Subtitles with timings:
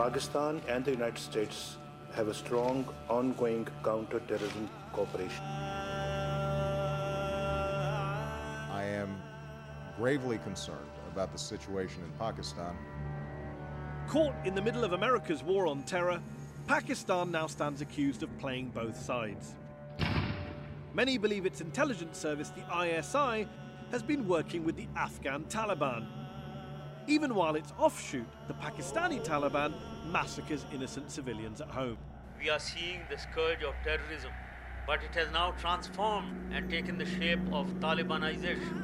[0.00, 1.76] Pakistan and the United States
[2.14, 5.44] have a strong ongoing counter-terrorism cooperation.
[8.72, 9.20] I am
[9.98, 12.74] gravely concerned about the situation in Pakistan.
[14.08, 16.18] Caught in the middle of America's war on terror,
[16.66, 19.54] Pakistan now stands accused of playing both sides.
[20.94, 23.46] Many believe its intelligence service, the ISI,
[23.90, 26.19] has been working with the Afghan Taliban.
[27.10, 29.74] Even while its offshoot, the Pakistani Taliban,
[30.12, 31.98] massacres innocent civilians at home.
[32.38, 34.30] We are seeing the scourge of terrorism,
[34.86, 38.76] but it has now transformed and taken the shape of Talibanization.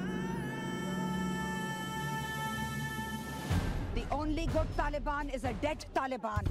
[3.94, 6.44] The only good Taliban is a dead Taliban.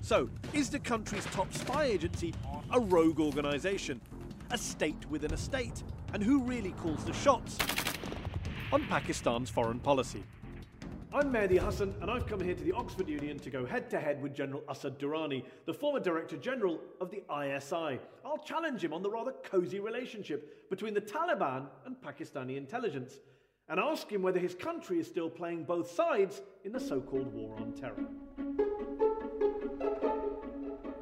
[0.00, 2.32] So, is the country's top spy agency
[2.72, 4.00] a rogue organisation?
[4.52, 5.82] A state within a state?
[6.14, 7.58] And who really calls the shots
[8.72, 10.22] on Pakistan's foreign policy?
[11.10, 13.98] I'm Mehdi Hassan, and I've come here to the Oxford Union to go head to
[13.98, 17.98] head with General Asad Durrani, the former Director General of the ISI.
[18.26, 23.14] I'll challenge him on the rather cosy relationship between the Taliban and Pakistani intelligence,
[23.70, 27.32] and ask him whether his country is still playing both sides in the so called
[27.32, 29.07] war on terror.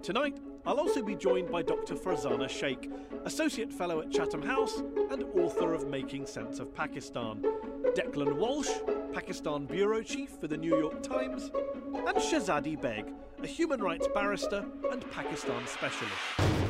[0.07, 1.97] Tonight, I'll also be joined by Dr.
[1.97, 2.93] Farzana Sheikh,
[3.25, 7.43] Associate Fellow at Chatham House and author of Making Sense of Pakistan,
[7.97, 8.71] Declan Walsh,
[9.13, 11.51] Pakistan Bureau Chief for the New York Times,
[11.93, 16.66] and Shahzadi Beg, a human rights barrister and Pakistan specialist.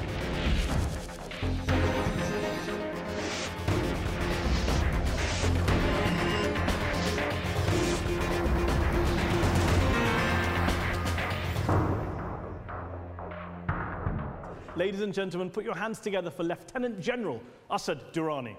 [14.77, 18.55] Ladies and gentlemen, put your hands together for Lieutenant General Asad Durrani.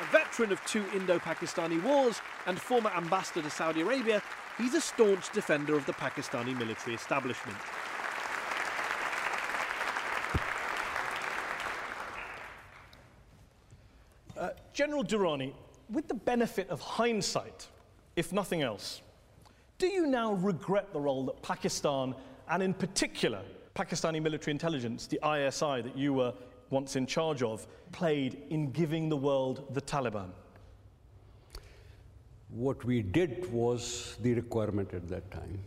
[0.00, 4.22] A veteran of two Indo Pakistani wars and former ambassador to Saudi Arabia,
[4.58, 7.58] he's a staunch defender of the Pakistani military establishment.
[14.38, 15.52] Uh, General Durrani,
[15.90, 17.66] with the benefit of hindsight,
[18.14, 19.02] if nothing else,
[19.78, 22.14] do you now regret the role that Pakistan,
[22.50, 23.42] and in particular
[23.78, 26.34] Pakistani military intelligence, the ISI that you were
[26.70, 30.30] once in charge of, played in giving the world the Taliban?
[32.50, 35.60] What we did was the requirement at that time.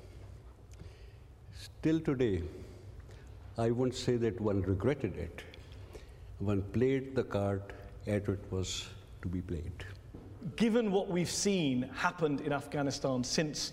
[1.58, 2.44] Still today,
[3.58, 5.42] I won't say that one regretted it.
[6.40, 7.62] One played the card
[8.08, 8.90] as it was
[9.22, 9.86] to be played.
[10.58, 13.72] Given what we've seen happened in Afghanistan since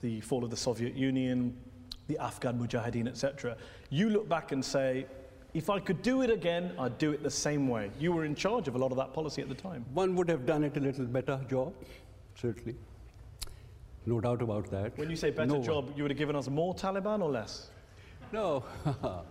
[0.00, 1.54] the fall of the Soviet Union,
[2.12, 3.56] the Afghan Mujahideen, etc.,
[3.90, 5.06] you look back and say,
[5.54, 7.90] if I could do it again, I'd do it the same way.
[7.98, 9.84] You were in charge of a lot of that policy at the time.
[9.94, 11.72] One would have done it a little better job,
[12.34, 12.76] certainly.
[14.04, 14.96] No doubt about that.
[14.98, 17.70] When you say better No job, you would have given us more Taliban or less?
[18.32, 18.64] No.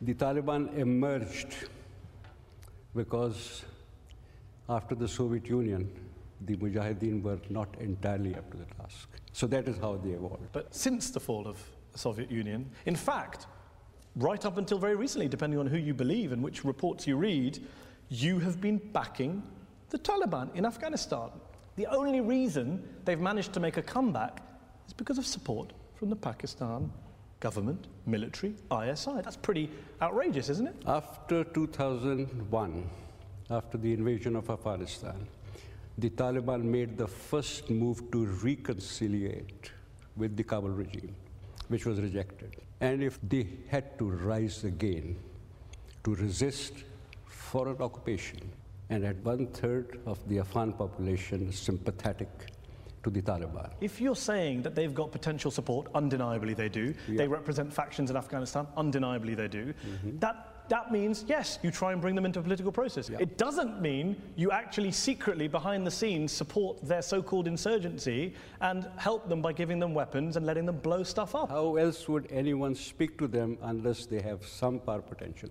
[0.00, 1.54] the Taliban emerged
[2.94, 3.64] because
[4.68, 5.90] after the Soviet Union,
[6.46, 9.08] the Mujahideen were not entirely up to the task.
[9.32, 10.48] So that is how they evolved.
[10.52, 11.58] But since the fall of
[11.92, 13.46] the Soviet Union, in fact,
[14.16, 17.58] right up until very recently, depending on who you believe and which reports you read,
[18.08, 19.42] you have been backing
[19.90, 21.30] the Taliban in Afghanistan.
[21.76, 24.42] The only reason they've managed to make a comeback
[24.86, 26.90] is because of support from the Pakistan
[27.40, 29.20] government, military, ISI.
[29.22, 29.70] That's pretty
[30.00, 30.76] outrageous, isn't it?
[30.86, 32.90] After 2001,
[33.50, 35.26] after the invasion of Afghanistan,
[35.98, 39.70] the Taliban made the first move to reconciliate
[40.16, 41.14] with the Kabul regime,
[41.68, 42.56] which was rejected.
[42.80, 45.16] And if they had to rise again
[46.04, 46.72] to resist
[47.26, 48.40] foreign occupation,
[48.90, 52.28] and at one third of the Afghan population sympathetic
[53.02, 53.70] to the Taliban.
[53.80, 56.94] If you're saying that they've got potential support, undeniably they do.
[57.08, 59.66] They represent factions in Afghanistan, undeniably they do.
[59.66, 60.18] Mm-hmm.
[60.18, 63.10] That that means yes, you try and bring them into a political process.
[63.10, 68.32] It doesn't mean you actually secretly behind the scenes support their so-called insurgency
[68.62, 71.50] and help them by giving them weapons and letting them blow stuff up.
[71.50, 75.50] How else would anyone speak to them unless they have some power potential?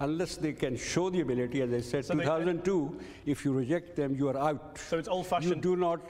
[0.00, 3.96] Unless they can show the ability, as I said, So they- 2002, if you reject
[3.96, 4.76] them, you are out.
[4.76, 6.02] So it's old-fashioned- You do not,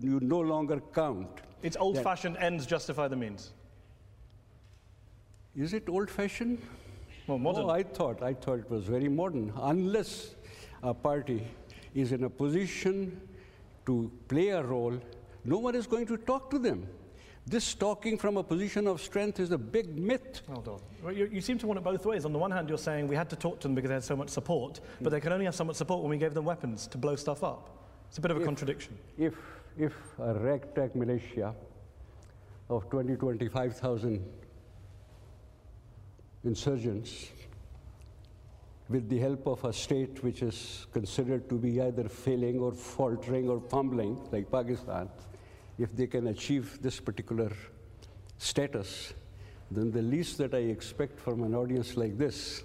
[0.00, 1.28] you no longer count.
[1.62, 3.52] It's old-fashioned ends justify the means.
[5.54, 6.58] Is it old-fashioned?
[7.26, 7.64] Well, oh, modern.
[7.64, 9.52] Oh, I thought, I thought it was very modern.
[9.56, 10.36] Unless
[10.82, 11.46] a party
[11.94, 13.20] is in a position
[13.86, 15.00] to play a role,
[15.44, 16.86] no one is going to talk to them.
[17.48, 20.42] This talking from a position of strength is a big myth.
[20.48, 20.80] Hold on.
[21.02, 22.24] Well, you, you seem to want it both ways.
[22.24, 24.04] On the one hand, you're saying we had to talk to them because they had
[24.04, 26.44] so much support, but they can only have so much support when we gave them
[26.44, 27.70] weapons to blow stuff up.
[28.08, 28.98] It's a bit of a contradiction.
[29.18, 29.34] If
[29.78, 31.54] if a ragtag militia
[32.70, 34.24] of 20, 25,000
[36.46, 37.30] insurgents,
[38.88, 43.48] with the help of a state which is considered to be either failing or faltering
[43.48, 45.08] or fumbling, like Pakistan,
[45.78, 47.50] if they can achieve this particular
[48.38, 49.12] status,
[49.70, 52.62] then the least that I expect from an audience like this,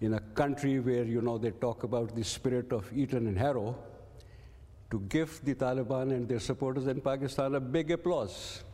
[0.00, 3.76] in a country where you know they talk about the spirit of Eton and Harrow,
[4.90, 8.64] to give the Taliban and their supporters in Pakistan a big applause.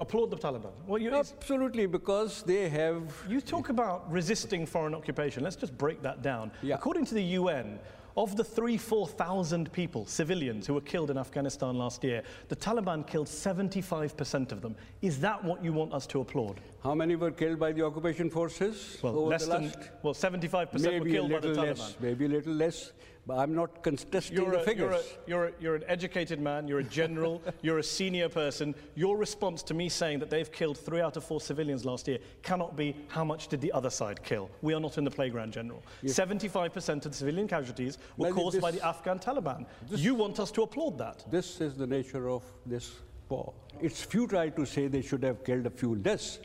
[0.00, 0.70] Applaud the Taliban.
[0.86, 3.02] Well, you, Absolutely, because they have.
[3.28, 5.42] you talk about resisting foreign occupation.
[5.42, 6.52] Let's just break that down.
[6.62, 6.76] Yeah.
[6.76, 7.80] According to the UN,
[8.18, 13.06] of the three, 4,000 people, civilians, who were killed in Afghanistan last year, the Taliban
[13.06, 14.74] killed 75% of them.
[15.02, 16.60] Is that what you want us to applaud?
[16.82, 18.98] How many were killed by the occupation forces?
[19.02, 19.78] Well, over less the than, last?
[20.02, 21.78] well, 75% were maybe a killed by the little Taliban.
[21.78, 22.92] less, maybe a little less,
[23.26, 25.04] but I'm not contesting You're the a, figures.
[25.26, 28.76] you're, a, you're, a, you're an educated man, you're a general, you're a senior person.
[28.94, 32.18] Your response to me saying that they've killed three out of four civilians last year
[32.42, 34.48] cannot be how much did the other side kill?
[34.62, 35.82] We are not in the playground, General.
[36.04, 39.66] 75% of the civilian casualties were caused by the Afghan Taliban.
[39.90, 41.24] you want us to applaud that?
[41.28, 42.92] This is the nature of this
[43.28, 43.52] war.
[43.80, 46.38] It's futile to say they should have killed a few less,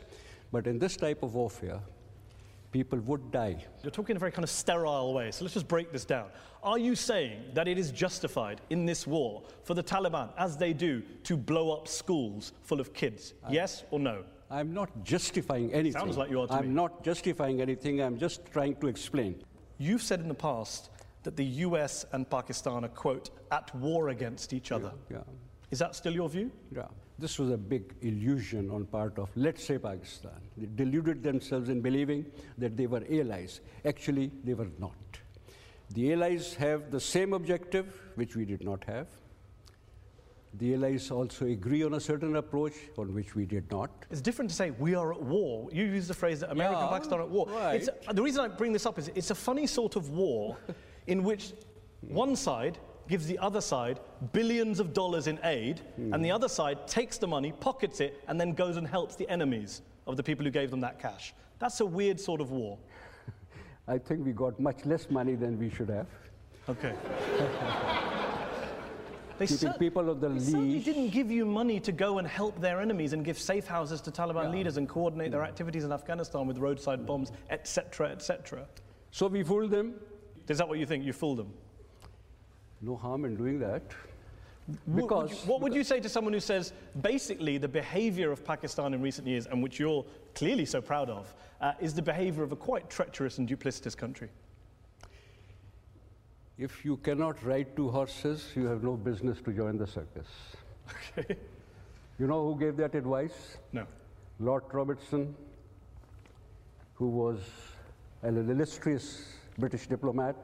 [0.54, 1.80] but in this type of warfare,
[2.70, 3.56] people would die.
[3.82, 6.26] You're talking in a very kind of sterile way, so let's just break this down.
[6.62, 10.72] Are you saying that it is justified in this war for the Taliban, as they
[10.72, 13.34] do, to blow up schools full of kids?
[13.50, 14.22] yes or no?
[14.48, 16.00] I'm not justifying anything.
[16.00, 16.74] Sounds like you are I'm me.
[16.74, 19.42] not justifying anything, I'm just trying to explain.
[19.78, 20.90] You've said in the past
[21.24, 24.92] that the US and Pakistan are, quote, at war against each other.
[25.10, 25.18] Yeah.
[25.72, 26.52] Is that still your view?
[26.70, 26.86] Yeah.
[27.18, 30.40] This was a big illusion on part of, let's say, Pakistan.
[30.56, 32.26] They deluded themselves in believing
[32.58, 33.60] that they were allies.
[33.84, 34.96] Actually, they were not.
[35.90, 39.06] The allies have the same objective, which we did not have.
[40.54, 43.90] The allies also agree on a certain approach, on which we did not.
[44.10, 45.68] It's different to say we are at war.
[45.72, 47.46] You use the phrase that America and Pakistan are at war.
[47.48, 47.76] right.
[47.76, 50.56] It's, the reason I bring this up is it's a funny sort of war
[51.06, 51.52] in which
[52.00, 52.78] one side
[53.08, 54.00] gives the other side
[54.32, 56.34] billions of dollars in aid, and the hmm.
[56.34, 60.16] other side takes the money, pockets it, and then goes and helps the enemies of
[60.16, 61.34] the people who gave them that cash.
[61.58, 62.78] That's a weird sort of war.
[63.88, 66.06] I think we got much less money than we should have.
[66.68, 66.94] Okay.
[69.36, 72.60] They, Keeping people on the they certainly didn't give you money to go and help
[72.60, 75.48] their enemies and give safe houses to Taliban leaders and coordinate their hmm.
[75.48, 78.64] activities in Afghanistan with roadside bombs, etc., etc.
[79.10, 79.94] So we fooled them.
[80.48, 81.04] Is that what you think?
[81.04, 81.52] You fooled them?
[82.84, 83.82] No harm in doing that.
[84.86, 88.44] Would Because you- what would you say to someone who says basically the behavior of
[88.44, 90.04] Pakistan in recent years, and which you're
[90.34, 94.30] clearly so proud of, uh, is the behavior of a quite treacherous and duplicitous country?
[96.56, 100.28] if you cannot ride two horses, you have no business to join the circus.
[101.18, 101.36] Okay.
[102.16, 103.56] You know who gave that advice?
[103.72, 103.88] No.
[104.38, 105.34] Lord Robertson,
[106.94, 107.40] who was
[108.22, 110.36] an illustrious British diplomat,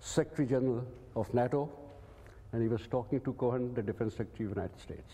[0.00, 1.70] Secretary General of NATO,
[2.52, 5.12] and he was talking to Cohen, the Defense Secretary of the United States.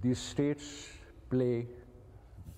[0.00, 0.88] These states
[1.30, 1.66] play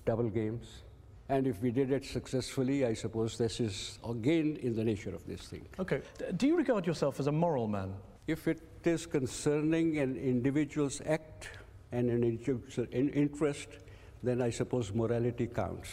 [0.05, 0.83] double games,
[1.29, 5.25] and if we did it successfully, I suppose this is again in the nature of
[5.27, 5.65] this thing.
[5.77, 6.01] Okay.
[6.37, 7.93] Do you regard yourself as a moral man?
[8.27, 11.49] If it is concerning an individual's act
[11.91, 13.67] and an in- interest,
[14.23, 15.89] then I suppose morality counts.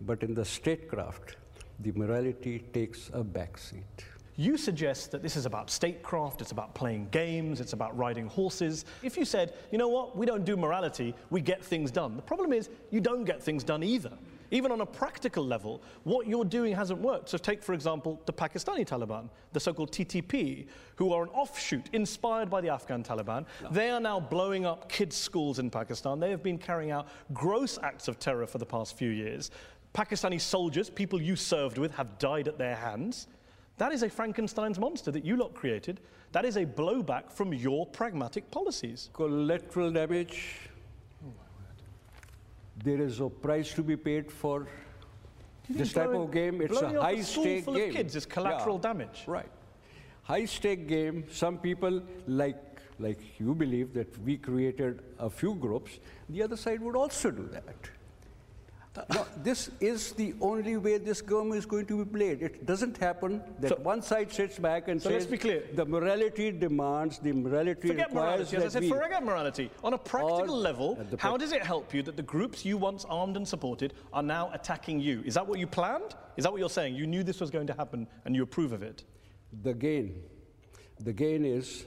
[0.00, 1.36] But in the statecraft,
[1.80, 4.04] the morality takes a backseat.
[4.40, 8.84] You suggest that this is about statecraft, it's about playing games, it's about riding horses.
[9.02, 12.22] If you said, you know what, we don't do morality, we get things done, the
[12.22, 14.12] problem is you don't get things done either.
[14.52, 17.28] Even on a practical level, what you're doing hasn't worked.
[17.28, 21.86] So, take, for example, the Pakistani Taliban, the so called TTP, who are an offshoot
[21.92, 23.44] inspired by the Afghan Taliban.
[23.72, 26.20] They are now blowing up kids' schools in Pakistan.
[26.20, 29.50] They have been carrying out gross acts of terror for the past few years.
[29.94, 33.26] Pakistani soldiers, people you served with, have died at their hands.
[33.78, 36.00] That is a Frankenstein's monster that you lot created.
[36.32, 39.08] That is a blowback from your pragmatic policies.
[39.12, 40.68] Collateral damage,
[42.84, 44.66] there is a price to be paid for
[45.68, 46.60] this type of game.
[46.60, 47.92] It's a high stake full of game.
[47.92, 49.24] kids is collateral damage.
[49.26, 49.50] Right.
[50.22, 52.56] High stake game, some people like
[52.98, 57.48] like you believe that we created a few groups, the other side would also do
[57.52, 57.90] that.
[59.14, 62.42] No, this is the only way this game is going to be played.
[62.42, 65.62] It doesn't happen that So- one side sits back and So says, let's be clear.
[65.74, 68.56] the morality demands, the morality Forget requires morality.
[68.56, 69.70] As I said, forget morality.
[69.84, 73.36] On a practical level, how does it help you that the groups you once armed
[73.36, 75.22] and supported are now attacking you?
[75.24, 76.16] Is that what you planned?
[76.36, 76.96] Is that what you're saying?
[76.96, 79.04] You knew this was going to happen and you approve of it?
[79.62, 80.22] The gain.
[81.00, 81.84] The gain is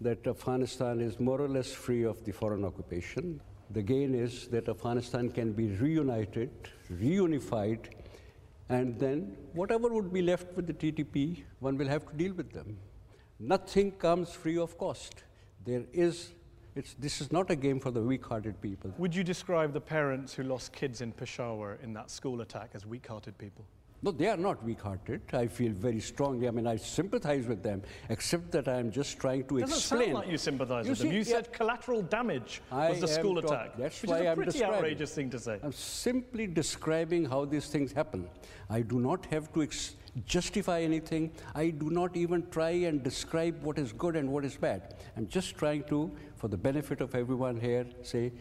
[0.00, 3.40] that Afghanistan is more or less free of the foreign occupation.
[3.70, 6.50] The gain is that Afghanistan can be reunited,
[6.92, 7.86] reunified,
[8.68, 12.52] and then whatever would be left with the TTP, one will have to deal with
[12.52, 12.78] them.
[13.38, 15.24] Nothing comes free of cost.
[15.64, 16.30] There is,
[16.98, 18.92] this is not a game for the weak hearted people.
[18.98, 22.84] Would you describe the parents who lost kids in Peshawar in that school attack as
[22.86, 23.64] weak hearted people?
[24.02, 25.22] No, they are not weak-hearted.
[25.32, 26.46] I feel very strongly.
[26.46, 30.00] I mean, I sympathize with them, except that I am just trying to Doesn't explain.
[30.02, 31.08] sound like you sympathize You with them.
[31.08, 31.24] see, You yeah.
[31.36, 34.62] said collateral damage I was the school attack, That's which why is a I'm pretty
[34.64, 35.58] outrageous thing to say.
[35.62, 38.28] I'm simply describing how these things happen.
[38.68, 41.30] I do not have to ex- justify anything.
[41.54, 44.94] I do not even try and describe what is good and what is bad.
[45.16, 48.32] I'm just trying to, for the benefit of everyone here, say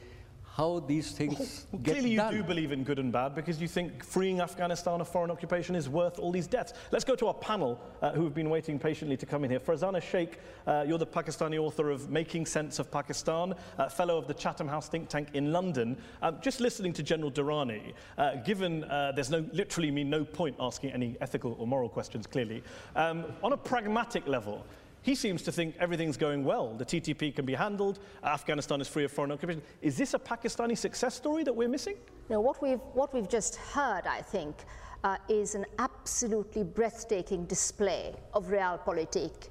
[0.56, 2.34] how these things Well, get clearly, you done.
[2.34, 5.90] do believe in good and bad because you think freeing Afghanistan of foreign occupation is
[5.90, 6.72] worth all these deaths.
[6.92, 9.60] Let's go to our panel uh, who have been waiting patiently to come in here.
[9.60, 14.28] Farzana Sheikh, uh, you're the Pakistani author of Making Sense of Pakistan, uh, fellow of
[14.28, 15.98] the Chatham House think tank in London.
[16.22, 20.56] Um, just listening to General Durrani, uh, given uh, there's no, literally mean no point
[20.62, 22.64] asking any ethical or moral questions, clearly,
[22.96, 24.66] um, on a pragmatic level,
[25.06, 26.74] he seems to think everything's going well.
[26.74, 28.00] The TTP can be handled.
[28.24, 29.62] Afghanistan is free of foreign occupation.
[29.84, 31.96] Is this a Pakistani success story that we're missing?
[32.28, 34.56] Now, what we've, what we've just heard, I think,
[35.04, 39.50] uh, is an absolutely breathtaking display of realpolitik.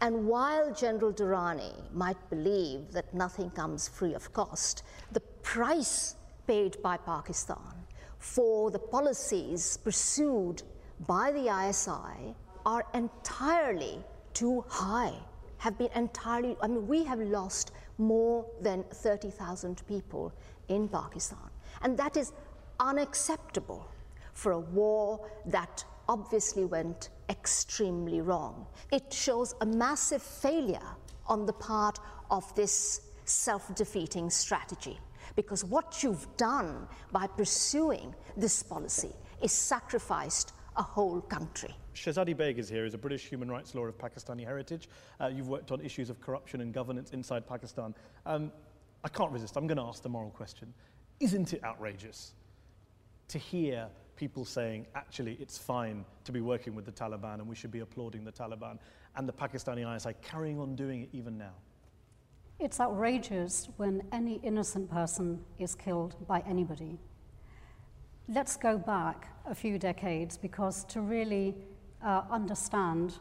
[0.00, 6.14] And while General Durrani might believe that nothing comes free of cost, the price
[6.46, 7.74] paid by Pakistan
[8.20, 10.62] for the policies pursued
[11.08, 13.98] by the ISI are entirely
[14.34, 15.14] too high,
[15.58, 20.32] have been entirely, I mean, we have lost more than 30,000 people
[20.68, 21.50] in Pakistan.
[21.82, 22.32] And that is
[22.80, 23.86] unacceptable
[24.34, 28.66] for a war that obviously went extremely wrong.
[28.90, 30.96] It shows a massive failure
[31.26, 31.98] on the part
[32.30, 34.98] of this self defeating strategy.
[35.36, 41.74] Because what you've done by pursuing this policy is sacrificed a whole country.
[41.94, 42.84] Shahzadi Beg is here.
[42.84, 44.88] He's a British human rights lawyer of Pakistani heritage.
[45.20, 47.94] Uh, you've worked on issues of corruption and governance inside Pakistan.
[48.26, 48.50] Um,
[49.04, 49.56] I can't resist.
[49.56, 50.72] I'm going to ask the moral question.
[51.20, 52.34] Isn't it outrageous
[53.28, 57.54] to hear people saying, actually, it's fine to be working with the Taliban and we
[57.54, 58.78] should be applauding the Taliban,
[59.16, 61.52] and the Pakistani ISI carrying on doing it even now?
[62.58, 66.98] It's outrageous when any innocent person is killed by anybody.
[68.28, 71.56] Let's go back a few decades because to really
[72.04, 73.18] uh, understand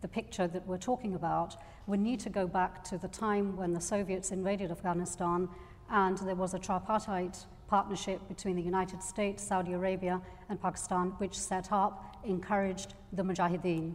[0.00, 1.56] the picture that we're talking about,
[1.86, 5.48] we need to go back to the time when the Soviets invaded Afghanistan
[5.90, 11.38] and there was a tripartite partnership between the United States, Saudi Arabia, and Pakistan, which
[11.38, 13.94] set up, encouraged the Mujahideen.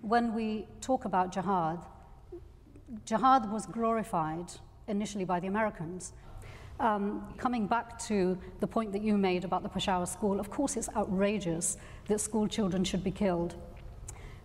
[0.00, 1.84] When we talk about jihad,
[3.04, 4.52] jihad was glorified
[4.86, 6.12] initially by the Americans.
[6.78, 10.76] Um, coming back to the point that you made about the Peshawar school, of course
[10.76, 13.54] it's outrageous that school children should be killed.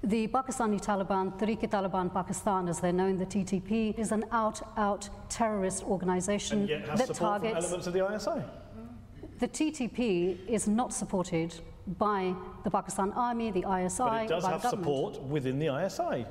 [0.03, 6.61] The Pakistani Taliban, Tehreek-e-Taliban Pakistan, as they're known, the TTP, is an out-out terrorist organization
[6.61, 7.65] And yet has that support from targets.
[7.65, 8.43] elements of the ISI.
[9.39, 11.53] The TTP is not supported
[11.99, 15.67] by the Pakistan Army, the ISI, But it does by have the support within the
[15.67, 16.25] ISI.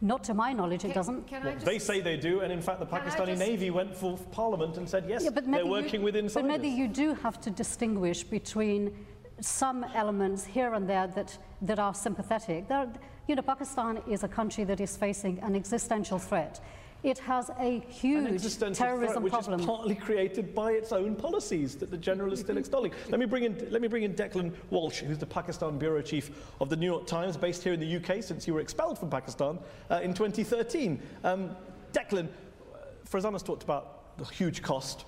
[0.00, 1.26] Not to my knowledge, it Can- doesn't.
[1.26, 3.70] Can I Well, just they say they do, and in fact, the Pakistani just- Navy
[3.70, 6.86] went for Parliament and said, yes, Yeah, but they're working you, with But maybe you
[6.88, 8.94] do have to distinguish between
[9.40, 12.68] some elements here and there that, that are sympathetic.
[12.68, 12.92] There,
[13.26, 16.60] you know, Pakistan is a country that is facing an existential threat.
[17.04, 19.60] It has a huge terrorism threat, which problem.
[19.60, 22.92] is partly created by its own policies that the general is still extolling.
[23.08, 26.30] Let me bring in, let me bring in Declan Walsh, who's the Pakistan bureau chief
[26.60, 29.10] of the New York Times, based here in the UK since you were expelled from
[29.10, 31.00] Pakistan uh, in 2013.
[31.22, 31.56] Um,
[31.92, 32.78] Declan, uh,
[33.08, 35.04] Farzana's talked about the huge cost.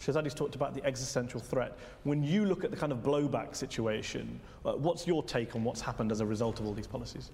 [0.00, 1.76] Shahzadi's talked about the existential threat.
[2.04, 5.80] When you look at the kind of blowback situation, uh, what's your take on what's
[5.80, 7.30] happened as a result of all these policies?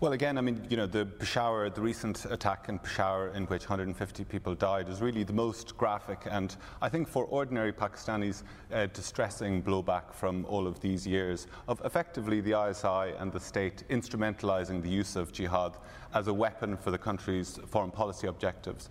[0.00, 3.68] Well, again, I mean, you know, the Peshawar, the recent attack in Peshawar in which
[3.68, 8.42] 150 people died is really the most graphic and I think for ordinary Pakistanis,
[8.72, 13.84] uh, distressing blowback from all of these years of effectively the ISI and the state
[13.90, 15.76] instrumentalizing the use of jihad
[16.14, 18.88] as a weapon for the country's foreign policy objectives.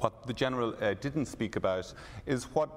[0.00, 1.92] What the General uh, didn't speak about
[2.26, 2.70] is what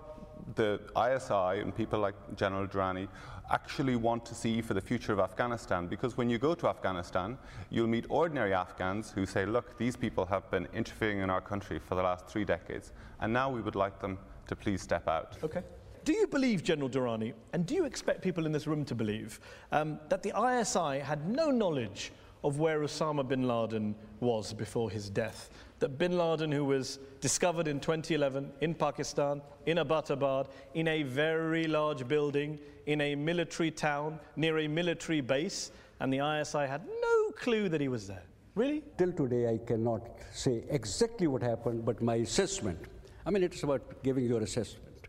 [0.55, 3.07] the ISI and people like General Durrani
[3.49, 5.87] actually want to see for the future of Afghanistan.
[5.87, 7.37] Because when you go to Afghanistan,
[7.69, 11.79] you'll meet ordinary Afghans who say, look, these people have been interfering in our country
[11.79, 15.37] for the last three decades, and now we would like them to please step out.
[15.43, 15.63] Okay.
[16.03, 19.39] Do you believe, General Durrani, and do you expect people in this room to believe,
[19.71, 22.11] um, that the ISI had no knowledge
[22.43, 25.49] of where Osama bin Laden was before his death.
[25.83, 31.67] That bin Laden, who was discovered in 2011 in Pakistan, in Abbottabad, in a very
[31.67, 37.31] large building, in a military town, near a military base, and the ISI had no
[37.31, 38.23] clue that he was there.
[38.55, 38.81] Really?
[38.97, 42.79] Till today, I cannot say exactly what happened, but my assessment
[43.25, 45.07] I mean, it's about giving your assessment.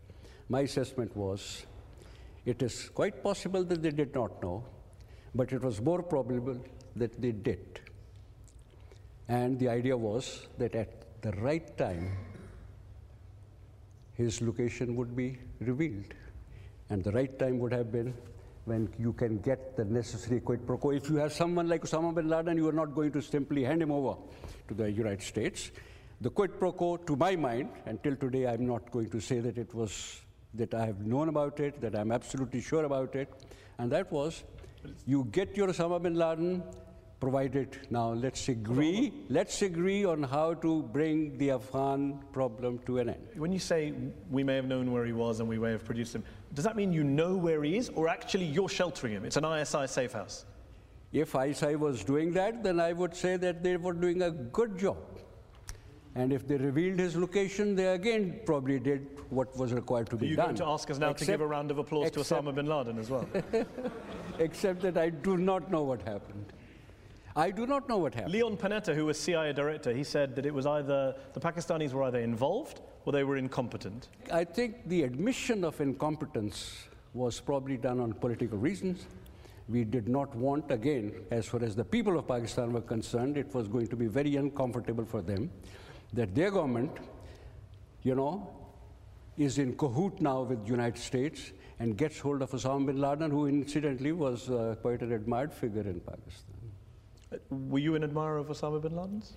[0.49, 1.65] My assessment was
[2.45, 4.65] it is quite possible that they did not know,
[5.33, 6.61] but it was more probable
[6.97, 7.79] that they did.
[9.27, 12.15] And the idea was that at the right time,
[14.13, 16.13] his location would be revealed.
[16.89, 18.13] And the right time would have been
[18.65, 20.91] when you can get the necessary quid pro quo.
[20.91, 23.81] If you have someone like Osama bin Laden, you are not going to simply hand
[23.81, 24.15] him over
[24.67, 25.71] to the United States.
[26.21, 29.57] The quid pro quo, to my mind, until today, I'm not going to say that
[29.57, 30.21] it was
[30.53, 33.29] that I have known about it, that I'm absolutely sure about it,
[33.77, 34.43] and that was
[35.05, 36.63] you get your Osama bin Laden,
[37.19, 43.09] provided now let's agree, let's agree on how to bring the Afghan problem to an
[43.09, 43.27] end.
[43.35, 43.93] When you say
[44.29, 46.75] we may have known where he was and we may have produced him, does that
[46.75, 49.25] mean you know where he is, or actually you're sheltering him?
[49.25, 50.45] It's an ISI safe house.
[51.13, 54.77] If ISI was doing that, then I would say that they were doing a good
[54.77, 54.97] job.
[56.15, 60.27] And if they revealed his location, they again probably did what was required to be
[60.27, 60.29] done.
[60.29, 60.45] you done.
[60.45, 62.67] going to ask us now except, to give a round of applause to Osama bin
[62.67, 63.27] Laden as well?
[64.39, 66.53] except that I do not know what happened.
[67.37, 68.33] I do not know what happened.
[68.33, 72.03] Leon Panetta, who was CIA director, he said that it was either the Pakistanis were
[72.03, 74.07] either involved or they were incompetent.
[74.31, 79.05] I think the admission of incompetence was probably done on political reasons.
[79.67, 83.53] We did not want, again, as far as the people of Pakistan were concerned, it
[83.53, 85.51] was going to be very uncomfortable for them
[86.13, 86.91] that their government,
[88.03, 88.49] you know,
[89.37, 93.29] is in cahoot now with the United States and gets hold of Osama bin Laden,
[93.29, 96.54] who incidentally was uh, quite an admired figure in Pakistan.
[97.49, 99.33] Were you an admirer of Osama bin Laden's?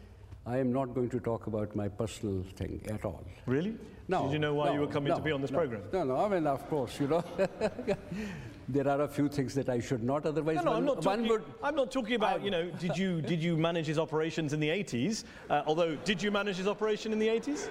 [0.47, 3.23] I am not going to talk about my personal thing at all.
[3.45, 3.77] Really?
[4.09, 4.24] No.
[4.24, 5.83] Did you know why no, you were coming no, to be on this no, program?
[5.92, 6.16] No, no.
[6.16, 7.22] I mean, of course, you know.
[8.68, 10.24] there are a few things that I should not.
[10.24, 12.96] Otherwise, no, no, one, I'm not talking, would, I'm not talking about, you know, did
[12.96, 15.24] you, did you manage his operations in the 80s?
[15.51, 17.68] Uh, although, did you manage his operation in the 80s?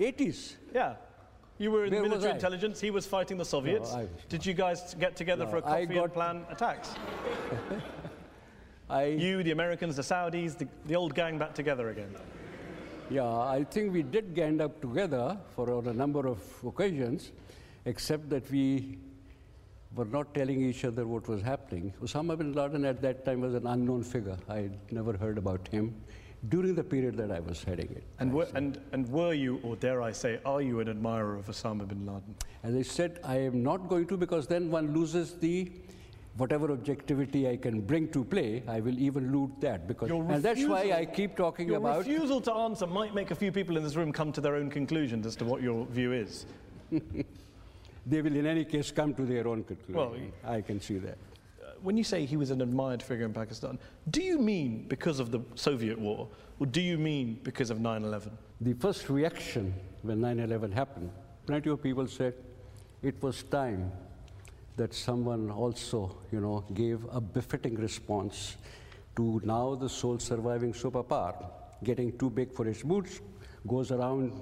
[0.00, 0.54] 80s?
[0.74, 0.94] Yeah.
[1.58, 3.92] You were in Where military intelligence, he was fighting the Soviets.
[3.92, 6.94] No, did you guys get together no, for a coffee and plan attacks?
[8.90, 12.14] I, you, the Americans, the Saudis, the, the old gang back together again.
[13.10, 17.32] Yeah, I think we did gang up together for a number of occasions,
[17.86, 18.98] except that we
[19.96, 21.92] were not telling each other what was happening.
[22.00, 24.38] Osama bin Laden at that time was an unknown figure.
[24.48, 25.94] I had never heard about him
[26.48, 28.04] during the period that I was heading it.
[28.20, 31.46] And were, and, and were you, or dare I say, are you an admirer of
[31.46, 32.34] Osama bin Laden?
[32.62, 35.70] As I said, I am not going to because then one loses the
[36.36, 40.42] whatever objectivity I can bring to play, I will even loot that because, refusal, and
[40.42, 42.06] that's why I keep talking your about.
[42.06, 44.54] Your refusal to answer might make a few people in this room come to their
[44.54, 46.46] own conclusions as to what your view is.
[48.06, 49.94] they will, in any case, come to their own conclusion.
[49.94, 51.18] Well, I can see that.
[51.82, 53.78] When you say he was an admired figure in Pakistan,
[54.10, 58.30] do you mean because of the Soviet war, or do you mean because of 9/11?
[58.60, 61.10] The first reaction when 9/11 happened,
[61.46, 62.34] plenty of people said
[63.02, 63.92] it was time
[64.76, 68.56] that someone also, you know, gave a befitting response
[69.16, 71.50] to now the sole surviving superpower,
[71.84, 73.20] getting too big for its boots,
[73.66, 74.32] goes around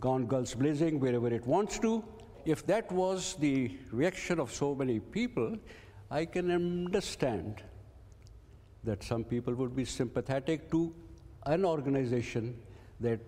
[0.00, 2.04] gone guns blazing wherever it wants to.
[2.44, 5.56] If that was the reaction of so many people,
[6.10, 7.62] I can understand
[8.84, 10.94] that some people would be sympathetic to
[11.44, 12.56] an organization
[13.00, 13.20] that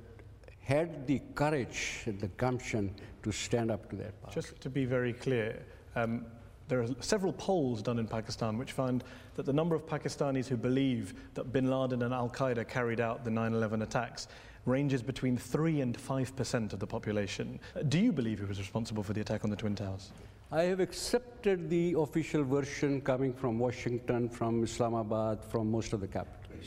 [0.60, 4.14] had the courage and the gumption to stand up to that.
[4.32, 5.62] Just to be very clear,
[5.96, 6.24] um,
[6.68, 9.02] there are several polls done in Pakistan which find
[9.34, 13.24] that the number of Pakistanis who believe that bin Laden and Al Qaeda carried out
[13.24, 14.28] the 9 11 attacks
[14.66, 17.58] ranges between 3 and 5% of the population.
[17.88, 20.12] Do you believe he was responsible for the attack on the Twin Towers?
[20.52, 26.08] I have accepted the official version coming from Washington, from Islamabad, from most of the
[26.08, 26.66] capitals.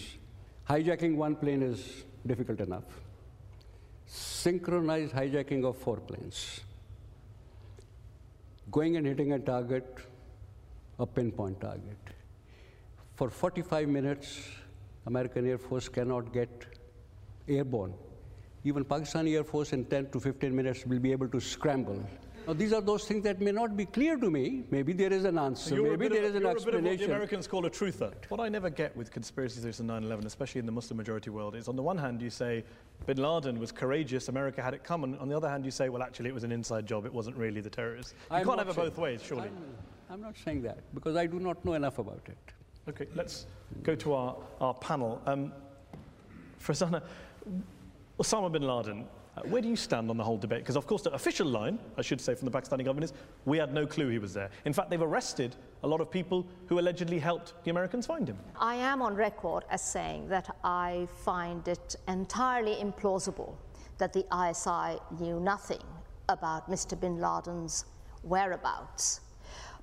[0.69, 2.85] Hijacking one plane is difficult enough.
[4.05, 6.61] Synchronized hijacking of four planes
[8.71, 9.97] going and hitting a target,
[10.97, 11.97] a pinpoint target.
[13.15, 14.47] For 45 minutes,
[15.05, 16.65] American Air Force cannot get
[17.47, 17.93] airborne.
[18.63, 22.01] Even Pakistani Air Force in 10 to 15 minutes will be able to scramble.
[22.45, 24.63] Now, these are those things that may not be clear to me.
[24.69, 25.75] Maybe there is an answer.
[25.75, 26.83] You're Maybe there of, is an explanation.
[26.83, 28.13] what the Americans call a truther.
[28.27, 31.29] What I never get with conspiracy theories and 9 11, especially in the Muslim majority
[31.29, 32.65] world, is on the one hand, you say
[33.05, 35.87] bin Laden was courageous, America had it come, and on the other hand, you say,
[35.87, 38.13] well, actually, it was an inside job, it wasn't really the terrorists.
[38.29, 39.43] You I'm can't have it both ways, surely.
[39.43, 39.75] I'm,
[40.09, 42.37] I'm, not saying that because I do not know enough about it.
[42.89, 43.45] Okay, let's
[43.83, 45.21] go to our, our panel.
[45.25, 45.53] Um,
[48.19, 50.59] Osama bin Laden, uh, where do you stand on the whole debate?
[50.59, 53.13] Because, of course, the official line, I should say, from the Pakistani government is
[53.45, 54.49] we had no clue he was there.
[54.65, 58.37] In fact, they've arrested a lot of people who allegedly helped the Americans find him.
[58.59, 63.55] I am on record as saying that I find it entirely implausible
[63.97, 65.81] that the ISI knew nothing
[66.29, 66.99] about Mr.
[66.99, 67.85] bin Laden's
[68.21, 69.21] whereabouts.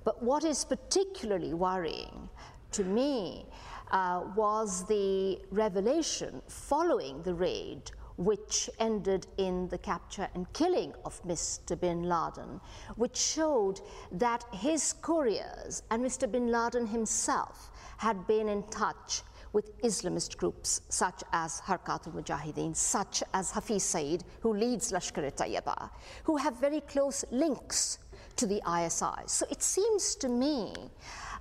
[0.03, 2.29] But what is particularly worrying
[2.71, 3.45] to me
[3.91, 11.21] uh, was the revelation following the raid which ended in the capture and killing of
[11.23, 11.79] Mr.
[11.79, 12.59] bin Laden,
[12.95, 16.31] which showed that his couriers and Mr.
[16.31, 22.75] bin Laden himself had been in touch with Islamist groups such as Harkat al Mujahideen,
[22.75, 25.89] such as Hafiz Saeed, who leads Lashkar e Tayyiba,
[26.23, 27.99] who have very close links
[28.37, 29.23] to the ISI.
[29.27, 30.73] So it seems to me,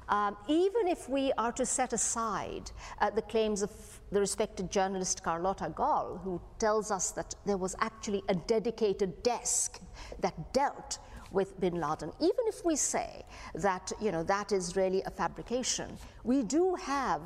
[0.08, 3.70] um, even if we are to set aside uh, the claims of
[4.12, 9.80] the respected journalist Carlotta Gall, who tells us that there was actually a dedicated desk
[10.20, 10.98] that dealt
[11.30, 12.12] with bin Laden.
[12.20, 13.22] Even if we say
[13.54, 17.20] that, you know, that is really a fabrication, we do have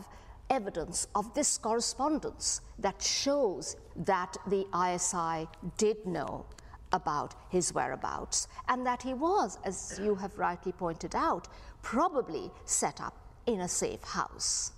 [0.51, 6.45] evidence of this correspondence that shows that the ISI did know
[6.93, 11.49] about his whereabouts and that he was, as you have rightly pointed out,
[11.83, 13.17] probably set up
[13.47, 14.73] in a safe house.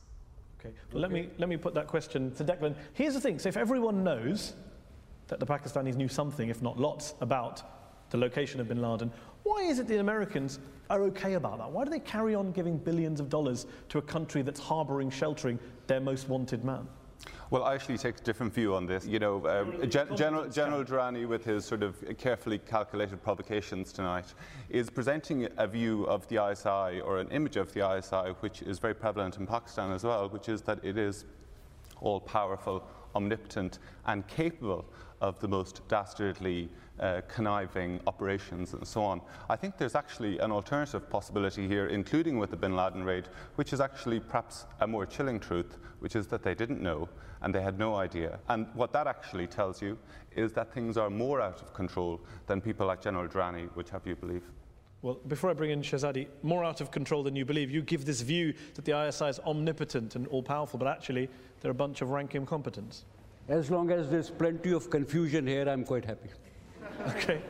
[0.67, 2.75] Okay, well, let, me, let me put that question to Declan.
[2.95, 4.55] Here's the thing so, if everyone knows
[5.29, 9.11] that the Pakistanis knew something, if not lots, about the location of bin Laden,
[9.43, 10.59] why is it the Americans
[10.91, 11.71] are okay about that?
[11.71, 15.59] Why do they carry on giving billions of dollars to a country that's harboring, sheltering
[15.87, 16.87] their most wanted man?
[17.49, 19.07] Well, I actually take a different view on this.
[19.07, 24.35] You know, um, Gen- General, General Durrani, with his sort of carefully calculated provocations tonight,
[24.69, 28.81] is presenting a view of the ISI or an image of the ISI, which is
[28.81, 31.25] very prevalent in Pakistan as well, which is that it is
[32.01, 32.83] all powerful,
[33.15, 34.85] omnipotent, and capable
[35.21, 39.21] of the most dastardly uh, conniving operations and so on.
[39.49, 43.73] I think there's actually an alternative possibility here, including with the bin Laden raid, which
[43.73, 47.09] is actually perhaps a more chilling truth, which is that they didn't know
[47.47, 48.41] and they had no idea.
[48.49, 49.97] And what that actually tells you
[50.35, 54.05] is that things are more out of control than people like General Durrani would have
[54.05, 54.43] you believe.
[55.01, 58.05] Well, before I bring in Shahzadi, more out of control than you believe, you give
[58.05, 61.29] this view that the ISI is omnipotent and all powerful, but actually
[61.61, 63.05] they're a bunch of rank incompetents.
[63.49, 66.31] As long as there's plenty of confusion here, I'm quite happy.
[67.11, 67.41] okay.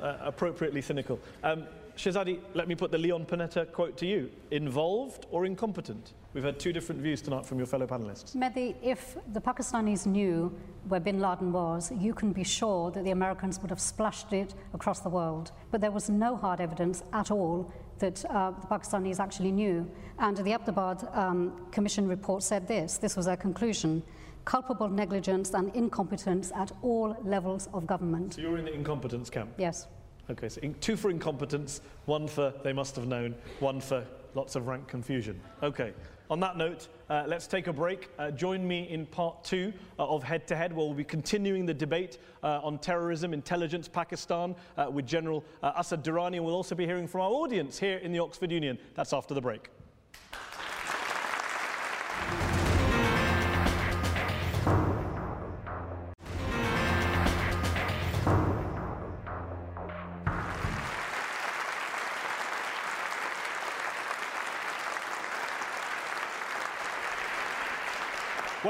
[0.00, 1.20] Uh, appropriately cynical.
[1.42, 4.30] Um, Shahzadi, let me put the Leon Panetta quote to you.
[4.50, 6.14] Involved or incompetent?
[6.32, 8.36] We've had two different views tonight from your fellow panelists.
[8.36, 13.10] Mehdi, if the Pakistanis knew where bin Laden was, you can be sure that the
[13.10, 15.50] Americans would have splashed it across the world.
[15.72, 19.90] But there was no hard evidence at all that uh, the Pakistanis actually knew.
[20.20, 24.02] And the Abbottabad um, Commission report said this this was their conclusion
[24.44, 28.34] culpable negligence and incompetence at all levels of government.
[28.34, 29.50] So you're in the incompetence camp?
[29.58, 29.86] Yes.
[30.30, 34.66] Okay, so two for incompetence, one for they must have known, one for lots of
[34.66, 35.40] rank confusion.
[35.62, 35.92] Okay,
[36.30, 38.08] on that note, uh, let's take a break.
[38.16, 41.66] Uh, join me in part two uh, of Head to Head, where we'll be continuing
[41.66, 46.36] the debate uh, on terrorism, intelligence, Pakistan uh, with General uh, Asad Durrani.
[46.36, 48.78] And we'll also be hearing from our audience here in the Oxford Union.
[48.94, 49.70] That's after the break.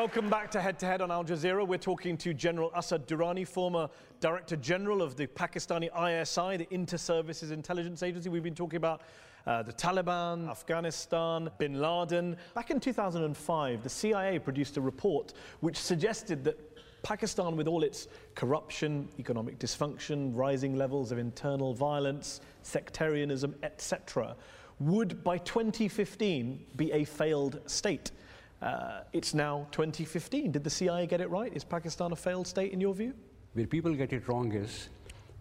[0.00, 1.66] Welcome back to Head to Head on Al Jazeera.
[1.66, 7.50] We're talking to General Asad Durrani, former Director General of the Pakistani ISI, the Inter-Services
[7.50, 8.30] Intelligence Agency.
[8.30, 9.02] We've been talking about
[9.46, 12.38] uh, the Taliban, Afghanistan, bin Laden.
[12.54, 16.58] Back in 2005, the CIA produced a report which suggested that
[17.02, 24.34] Pakistan, with all its corruption, economic dysfunction, rising levels of internal violence, sectarianism, etc.,
[24.78, 28.12] would by 2015 be a failed state.
[28.62, 30.52] Uh, it's now 2015.
[30.52, 31.52] Did the CIA get it right?
[31.54, 33.14] Is Pakistan a failed state in your view?
[33.54, 34.90] Where people get it wrong is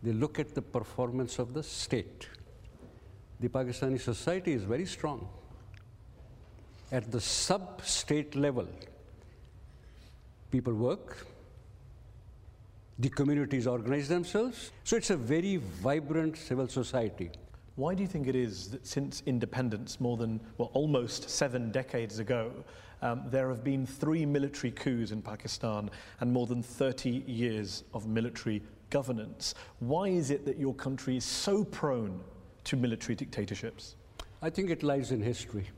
[0.02, 2.28] they look at the performance of the state.
[3.42, 5.28] The Pakistani society is very strong.
[6.92, 8.68] At the sub state level,
[10.50, 11.28] people work,
[12.98, 14.72] the communities organize themselves.
[14.84, 17.32] So it's a very vibrant civil society.
[17.76, 22.20] Why do you think it is that since independence, more than, well, almost seven decades
[22.20, 22.52] ago,
[23.02, 28.08] um, there have been three military coups in Pakistan and more than 30 years of
[28.08, 29.56] military governance.
[29.80, 32.20] Why is it that your country is so prone
[32.66, 33.96] to military dictatorships?
[34.42, 35.70] I think it lies in history.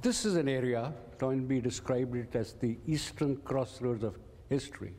[0.00, 4.18] This is an area, Toynbee described it as the eastern crossroads of
[4.48, 4.94] history.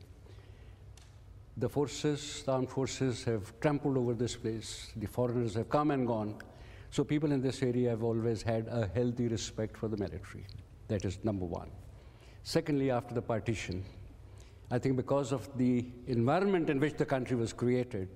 [1.57, 4.91] The forces, the armed forces have trampled over this place.
[4.95, 6.35] The foreigners have come and gone.
[6.91, 10.45] So people in this area have always had a healthy respect for the military.
[10.89, 11.69] That is number one.
[12.43, 13.85] Secondly, after the partition,
[14.71, 18.07] I think because of the environment in which the country was created,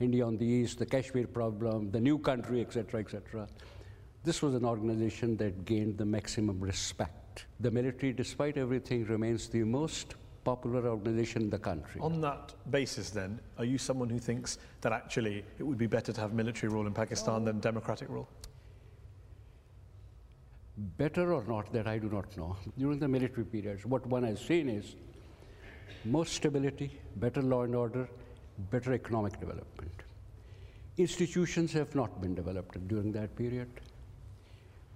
[0.00, 3.46] India on the east, the Kashmir problem, the new country, etc., etc.,
[4.22, 7.46] this was an organization that gained the maximum respect.
[7.60, 10.14] The military, despite everything, remains the most
[10.44, 12.00] popular organization in the country.
[12.00, 16.12] On that basis, then, are you someone who thinks that actually it would be better
[16.12, 18.28] to have military rule in Pakistan than democratic rule?
[20.96, 22.56] Better or not, that I do not know.
[22.78, 24.96] During the military periods, what one has seen is
[26.06, 28.08] more stability, better law and order,
[28.70, 29.92] better economic development.
[30.96, 33.68] Institutions have not been developed during that period.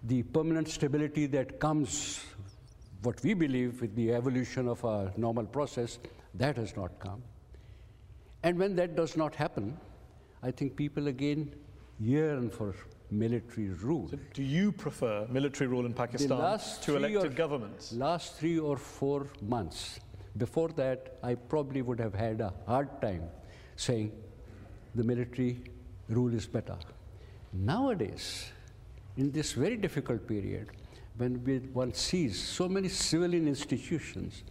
[0.05, 2.25] The permanent stability that comes,
[3.03, 5.99] what we believe, with the evolution of a normal process,
[6.35, 7.23] that has not come.
[8.43, 9.77] And when that does not happen,
[10.43, 11.55] I think people again
[12.01, 12.75] yearn for
[13.19, 14.09] military rule.
[14.09, 16.29] So do you prefer military rule in Pakistan
[16.83, 17.93] to elected or, governments?
[17.93, 20.01] Last three or four months.
[20.37, 23.23] Before that, I probably would have had a hard time
[23.77, 24.13] saying
[24.95, 25.63] the military
[26.09, 26.77] rule is better.
[27.53, 28.51] Nowadays,
[29.17, 30.71] in this very difficult period,
[31.17, 34.43] when we, one sees so many civilian institutions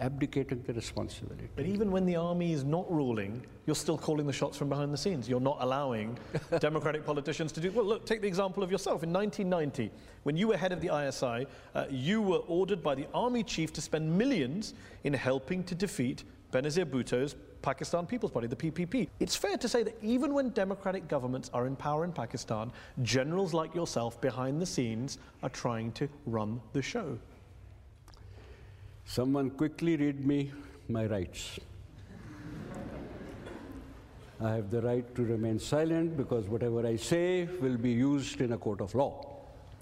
[0.00, 1.48] abdicating the responsibility.
[1.54, 4.92] But even when the army is not ruling, you're still calling the shots from behind
[4.92, 5.28] the scenes.
[5.28, 6.18] You're not allowing
[6.58, 7.70] democratic politicians to do.
[7.70, 9.02] Well, look, take the example of yourself.
[9.02, 9.90] In 1990,
[10.24, 13.72] when you were head of the ISI, uh, you were ordered by the army chief
[13.74, 19.08] to spend millions in helping to defeat Benazir Bhutto's Pakistan People's Party, the PPP.
[19.20, 23.52] It's fair to say that even when democratic governments are in power in Pakistan, generals
[23.52, 27.18] like yourself behind the scenes are trying to run the show.
[29.10, 30.52] Someone quickly read me
[30.88, 31.58] my rights.
[34.40, 38.52] I have the right to remain silent because whatever I say will be used in
[38.52, 39.26] a court of law.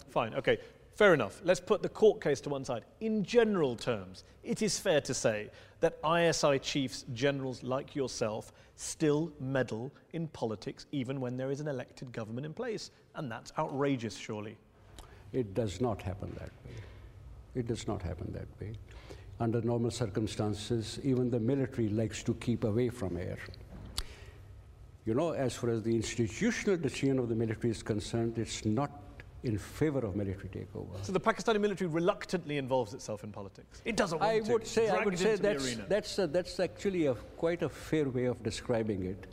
[0.09, 0.57] Fine, okay.
[0.95, 1.43] Fair enough.
[1.45, 2.87] Let's put the court case to one side.
[3.01, 9.31] In general terms, it is fair to say that ISI chiefs, generals like yourself, still
[9.41, 12.93] meddle in politics even when there is an elected government in place.
[13.15, 14.57] And that's outrageous, surely.
[15.35, 16.77] It does not happen that way.
[17.55, 18.73] It does not happen that way.
[19.41, 23.39] Under normal circumstances, even the military likes to keep away from air.
[25.05, 28.91] You know, as far as the institutional decision of the military is concerned, it's not
[29.45, 31.03] in favor of military takeover.
[31.03, 33.81] So the Pakistani military reluctantly involves itself in politics.
[33.85, 34.53] It doesn't want I to.
[34.53, 38.25] Would say, I would say that's, that's, a, that's actually a, quite a fair way
[38.25, 39.27] of describing it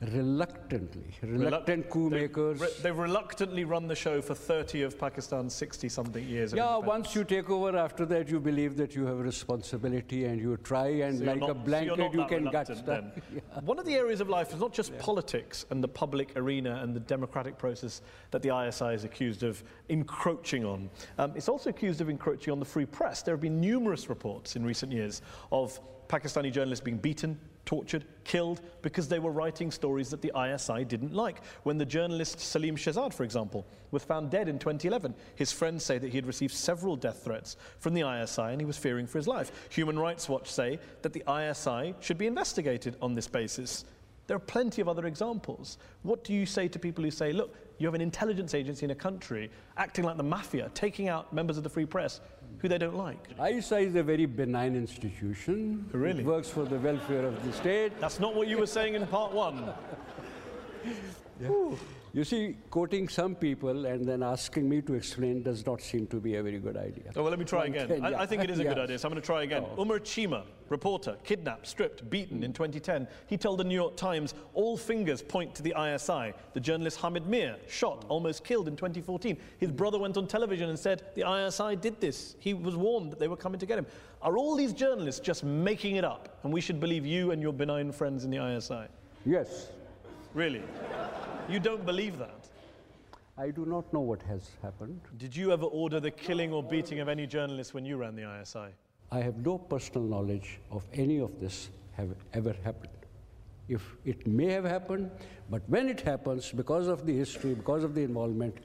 [0.00, 2.60] reluctantly, reluctant Reluct coup makers.
[2.60, 6.52] They've, they've reluctantly run the show for 30 of Pakistan's 60 something years.
[6.52, 10.40] Yeah, once you take over, after that, you believe that you have a responsibility and
[10.40, 13.04] you try, and so like not, a blanket, so you can gut stuff.
[13.34, 13.40] yeah.
[13.64, 15.00] One of the areas of life is not just yeah.
[15.00, 19.64] politics and the public arena and the democratic process that the ISI is accused of
[19.88, 20.88] encroaching on.
[21.18, 23.22] Um, it's also accused of encroaching on the free press.
[23.22, 28.62] There have been numerous reports in recent years of Pakistani journalists being beaten, tortured, killed
[28.80, 31.44] because they were writing stories that the ISI didn't like.
[31.64, 35.98] When the journalist Saleem Shahzad, for example, was found dead in 2011, his friends say
[35.98, 39.18] that he had received several death threats from the ISI and he was fearing for
[39.18, 39.52] his life.
[39.68, 43.84] Human Rights Watch say that the ISI should be investigated on this basis.
[44.28, 45.76] There are plenty of other examples.
[46.04, 48.90] What do you say to people who say, look, you have an intelligence agency in
[48.90, 52.20] a country acting like the mafia, taking out members of the free press
[52.58, 53.28] who they don't like.
[53.40, 55.88] ISI is a very benign institution.
[55.92, 56.20] Really?
[56.20, 57.98] It works for the welfare of the state.
[58.00, 59.72] That's not what you were saying in part one.
[61.40, 61.48] yeah.
[62.12, 66.16] You see, quoting some people and then asking me to explain does not seem to
[66.16, 67.10] be a very good idea.
[67.14, 67.88] Oh, well, let me try One again.
[67.88, 68.08] Can, yeah.
[68.08, 69.64] I, I, think it is a good idea, so I'm going to try again.
[69.76, 69.82] Oh.
[69.82, 73.06] Umar Cheema, reporter, kidnapped, stripped, beaten in 2010.
[73.26, 76.32] He told the New York Times all fingers point to the ISI.
[76.54, 79.36] The journalist Hamid Mir, shot, almost killed in 2014.
[79.58, 82.36] His brother went on television and said the ISI did this.
[82.38, 83.86] He was warned that they were coming to get him.
[84.22, 86.38] Are all these journalists just making it up?
[86.42, 88.86] And we should believe you and your benign friends in the ISI?
[89.24, 89.68] Yes.
[90.34, 90.62] Really?
[91.48, 92.48] You don't believe that?
[93.38, 95.00] I do not know what has happened.
[95.16, 98.28] Did you ever order the killing or beating of any journalist when you ran the
[98.40, 98.74] ISI?
[99.10, 102.92] I have no personal knowledge of any of this have ever happened.
[103.68, 105.10] If it may have happened,
[105.50, 108.56] but when it happens, because of the history, because of the involvement,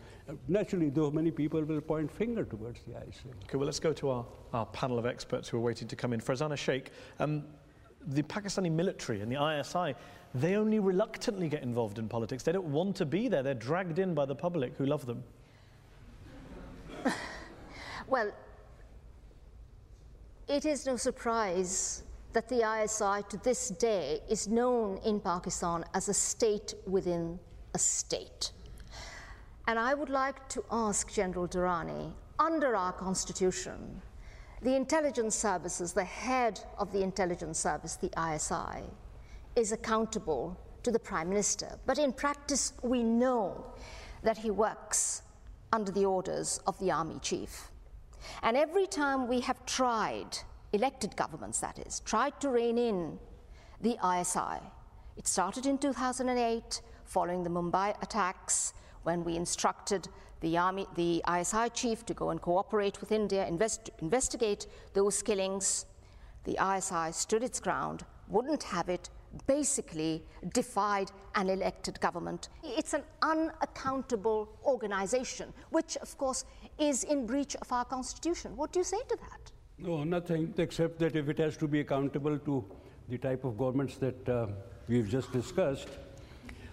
[0.47, 3.29] naturally, though many people will point finger towards the ISI.
[3.43, 6.13] Okay, well, let's go to our, our panel of experts who are waiting to come
[6.13, 6.19] in.
[6.19, 7.43] Farzana Sheikh, um,
[8.07, 9.95] the Pakistani military and the ISI
[10.35, 12.41] they only reluctantly get involved in politics.
[12.43, 13.43] They don't want to be there.
[13.43, 15.23] They're dragged in by the public who love them.
[18.05, 18.31] Well,
[20.47, 26.09] it is no surprise that the ISI to this day is known in Pakistan as
[26.09, 27.39] a state within
[27.73, 28.51] a state.
[29.67, 34.01] And I would like to ask General Durrani under our constitution,
[34.63, 38.83] the intelligence services, the head of the intelligence service, the ISI,
[39.57, 41.77] is accountable to the Prime Minister.
[41.85, 43.65] But in practice, we know
[44.23, 45.21] that he works
[45.73, 47.71] under the orders of the Army Chief.
[48.41, 50.37] And every time we have tried,
[50.71, 53.19] elected governments that is, tried to rein in
[53.81, 54.61] the ISI,
[55.17, 58.73] it started in 2008 following the Mumbai attacks
[59.03, 60.07] when we instructed
[60.43, 65.85] the, army, the ISI chief to go and cooperate with India, invest, investigate those killings.
[66.43, 69.09] The ISI stood its ground, wouldn't have it,
[69.47, 70.21] basically
[70.53, 72.49] defied an elected government.
[72.61, 76.43] It's an unaccountable organization, which, of course,
[76.77, 78.55] is in breach of our constitution.
[78.57, 79.51] What do you say to that?
[79.77, 82.65] No, nothing except that if it has to be accountable to
[83.07, 84.47] the type of governments that uh,
[84.89, 85.87] we've just discussed,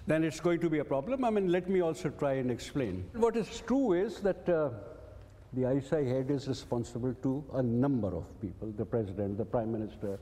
[0.06, 1.24] then it's going to be a problem.
[1.24, 3.04] I mean, let me also try and explain.
[3.14, 4.70] What is true is that uh,
[5.52, 10.18] the ISI head is responsible to a number of people the president, the prime minister,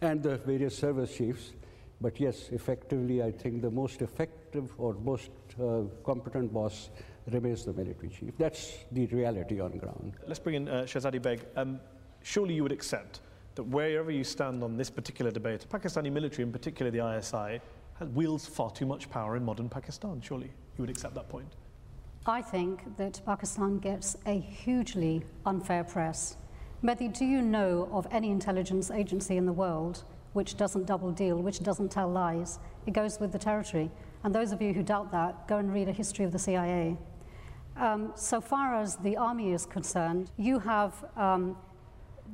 [0.00, 1.52] and the various service chiefs.
[2.00, 5.30] But yes, effectively, I think the most effective or most
[5.60, 6.90] uh, competent boss
[7.30, 8.36] remains the military chief.
[8.38, 10.14] That's the reality on ground.
[10.26, 11.46] Let's bring in uh, Shahzadi Beg.
[11.54, 11.78] Um,
[12.22, 13.20] surely you would accept
[13.54, 17.60] that wherever you stand on this particular debate, Pakistani military, in particular the ISI,
[18.08, 20.20] wields far too much power in modern Pakistan.
[20.20, 21.56] Surely you would accept that point.
[22.26, 26.36] I think that Pakistan gets a hugely unfair press.
[26.82, 31.36] Mehdi, do you know of any intelligence agency in the world which doesn't double deal,
[31.36, 32.58] which doesn't tell lies.
[32.86, 33.90] It goes with the territory.
[34.24, 36.96] And those of you who doubt that, go and read a history of the CIA.
[37.76, 41.56] Um, so far as the army is concerned, you have um,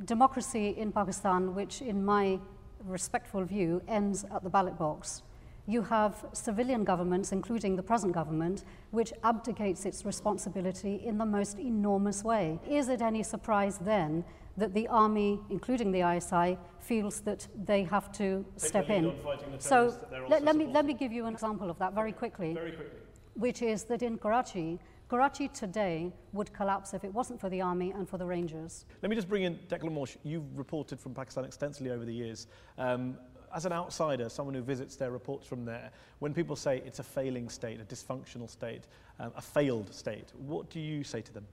[0.05, 2.39] democracy in Pakistan, which, in my
[2.85, 5.23] respectful view, ends at the ballot box.
[5.69, 11.59] You have civilian governments, including the present government, which abdicates its responsibility in the most
[11.59, 12.59] enormous way.
[12.67, 14.25] Is it any surprise then
[14.57, 19.15] that the army, including the ISI, feels that they have to step in.
[19.59, 19.95] So
[20.29, 22.99] let, let me, let me give you an example of that very quickly, very quickly,
[23.35, 27.93] which is that in Karachi, Karachi today would collapse if it wasn't for the army
[27.93, 28.85] and for the Rangers.
[29.01, 30.17] Let me just bring in Declan Walsh.
[30.23, 32.47] You've reported from Pakistan extensively over the years.
[32.77, 33.17] Um,
[33.55, 37.03] as an outsider, someone who visits their reports from there, when people say it's a
[37.03, 38.85] failing state, a dysfunctional state,
[39.21, 41.47] um, a failed state, what do you say to them?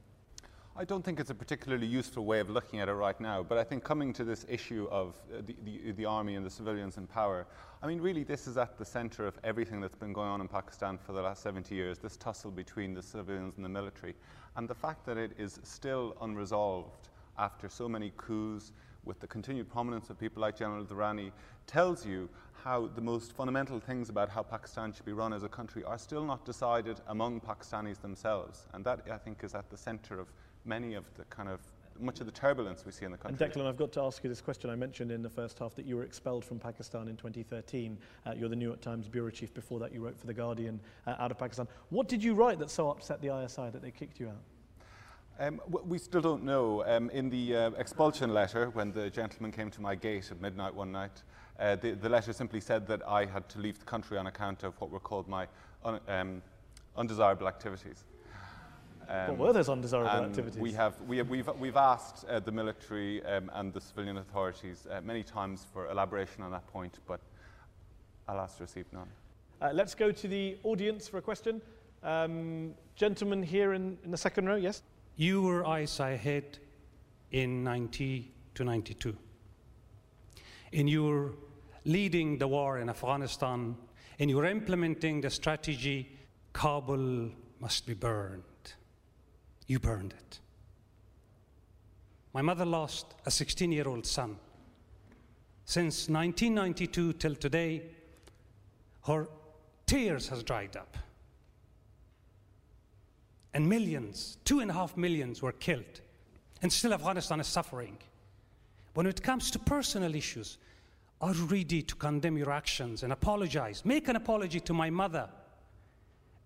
[0.78, 3.58] I don't think it's a particularly useful way of looking at it right now, but
[3.58, 6.98] I think coming to this issue of uh, the, the, the, army and the civilians
[6.98, 7.48] in power,
[7.82, 10.50] I mean, really, this is at the center of everything that's been going on in
[10.50, 14.16] Pakistan for the last 70 years this tussle between the civilians and the military.
[14.58, 18.74] And the fact that it is still unresolved after so many coups,
[19.06, 21.32] with the continued prominence of people like General Durrani,
[21.68, 22.30] tells you
[22.64, 25.98] how the most fundamental things about how Pakistan should be run as a country are
[25.98, 28.68] still not decided among Pakistanis themselves.
[28.74, 30.28] And that, I think, is at the center of
[30.66, 31.60] many of the kind of
[32.00, 33.46] much of the turbulence we see in the country.
[33.46, 34.70] And Declan, I've got to ask you this question.
[34.70, 37.98] I mentioned in the first half that you were expelled from Pakistan in 2013.
[38.26, 39.54] Uh, you're the New York Times bureau chief.
[39.54, 41.68] Before that, you wrote for The Guardian uh, out of Pakistan.
[41.90, 44.42] What did you write that so upset the ISI that they kicked you out?
[45.38, 46.84] Um, we still don't know.
[46.86, 50.74] Um, in the uh, expulsion letter, when the gentleman came to my gate at midnight
[50.74, 51.24] one night,
[51.60, 54.64] uh, the, the, letter simply said that I had to leave the country on account
[54.64, 55.48] of what were called my
[55.84, 56.42] un, um,
[56.96, 58.06] undesirable activities.
[59.10, 60.60] Um, what were those undesirable activities?
[60.60, 64.88] We have, we have, we've, we've asked uh, the military um, and the civilian authorities
[64.90, 67.20] uh, many times for elaboration on that point, but
[68.30, 69.08] alas, received none.
[69.62, 71.62] Uh, let's go to the audience for a question.
[72.04, 74.82] Um, gentleman here in, in the second row, yes?
[75.18, 76.60] You were ISI head
[77.32, 79.16] in 90 to 92.
[80.74, 81.32] And you were
[81.86, 83.76] leading the war in Afghanistan,
[84.20, 86.18] and you were implementing the strategy
[86.54, 88.44] Kabul must be burned.
[89.68, 90.40] You burned it.
[92.34, 94.38] My mother lost a 16 year old son.
[95.66, 97.84] Since 1992 till today,
[99.06, 99.28] her
[99.86, 100.98] tears has dried up.
[103.56, 106.02] And millions, two and a half millions, were killed.
[106.62, 107.98] And still Afghanistan is suffering.
[108.96, 110.58] When it comes to personal issues,
[111.22, 113.86] are you ready to condemn your actions and apologize?
[113.86, 115.30] Make an apology to my mother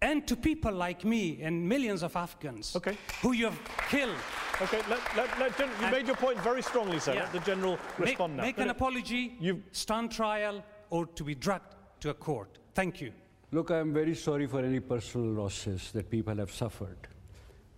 [0.03, 2.95] and to people like me and millions of Afghans okay.
[3.23, 4.15] who you have killed.
[4.61, 7.15] Okay, let, let, let, you and made your point very strongly, sir.
[7.15, 7.23] Yeah.
[7.23, 8.43] Let the general respond make, now.
[8.43, 12.59] Make an apology, you stand trial, or to be dragged to a court.
[12.75, 13.11] Thank you.
[13.51, 17.07] Look, I'm very sorry for any personal losses that people have suffered.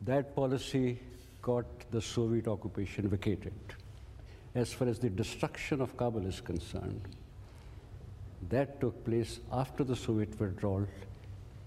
[0.02, 1.00] That policy
[1.42, 3.54] got the Soviet occupation vacated.
[4.54, 7.08] As far as the destruction of Kabul is concerned,
[8.50, 10.86] that took place after the Soviet withdrawal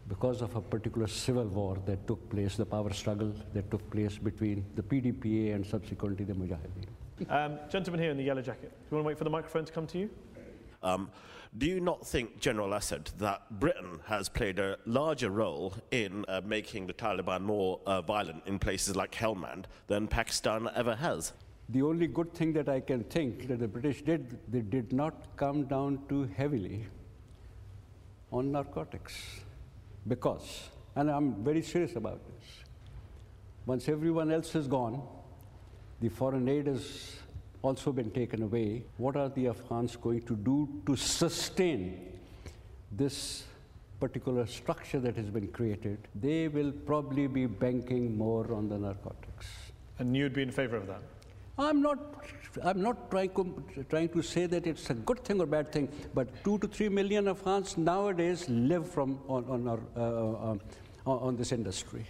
[0.06, 4.18] because of a particular civil war that took place, the power struggle that took place
[4.18, 7.30] between the PDPA and subsequently the Mujahideen.
[7.30, 8.70] Um, gentleman here in the yellow jacket.
[8.70, 10.10] Do you want to wait for the microphone to come to you?
[10.82, 11.10] Um,
[11.56, 16.40] do you not think, General Asad, that Britain has played a larger role in uh,
[16.44, 21.32] making the Taliban more uh, violent in places like Helmand than Pakistan ever has?
[21.68, 25.36] The only good thing that I can think that the British did, they did not
[25.36, 26.86] come down too heavily
[28.32, 29.14] on narcotics.
[30.08, 32.64] Because, and I'm very serious about this,
[33.64, 35.02] once everyone else is gone,
[36.00, 37.16] the foreign aid has
[37.64, 38.84] also been taken away.
[38.98, 42.18] What are the Afghans going to do to sustain
[42.92, 43.44] this
[43.98, 46.08] particular structure that has been created?
[46.14, 49.46] They will probably be banking more on the narcotics.
[49.98, 51.02] And you'd be in favor of that?
[51.56, 51.98] I'm not,
[52.62, 55.88] I'm not trying to, trying to say that it's a good thing or bad thing,
[56.12, 60.52] but two to three million Afghans nowadays live from on, on, our, uh,
[61.06, 62.04] uh, on this industry.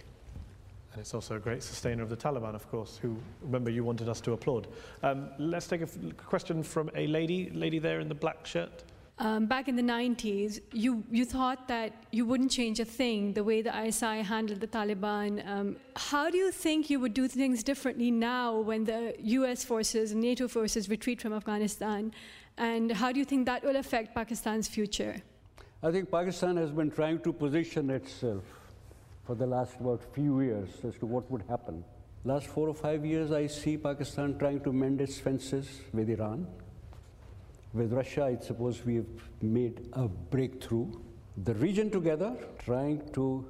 [0.95, 4.07] And it's also a great sustainer of the Taliban, of course, who, remember, you wanted
[4.07, 4.67] us to applaud.
[5.03, 8.85] Um, let's take a question from a lady, lady there in the black shirt.
[9.19, 13.43] Um, back in the 90s, you, you thought that you wouldn't change a thing the
[13.43, 15.45] way the ISI handled the Taliban.
[15.45, 20.13] Um, how do you think you would do things differently now when the US forces
[20.13, 22.13] and NATO forces retreat from Afghanistan?
[22.57, 25.21] And how do you think that will affect Pakistan's future?
[25.83, 28.45] I think Pakistan has been trying to position itself
[29.25, 31.83] for the last about few years as to what would happen.
[32.23, 36.47] Last four or five years, I see Pakistan trying to mend its fences with Iran
[37.75, 40.87] with Russia, I suppose we've made a breakthrough.
[41.43, 43.45] The region together, trying to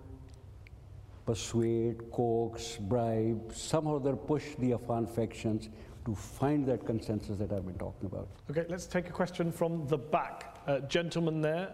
[1.26, 5.70] persuade, coax, bribe, somehow or push the Afghan factions
[6.06, 8.28] to find that consensus that I've been talking about.
[8.50, 10.58] Okay, let's take a question from the back.
[10.68, 11.74] Uh, gentleman there.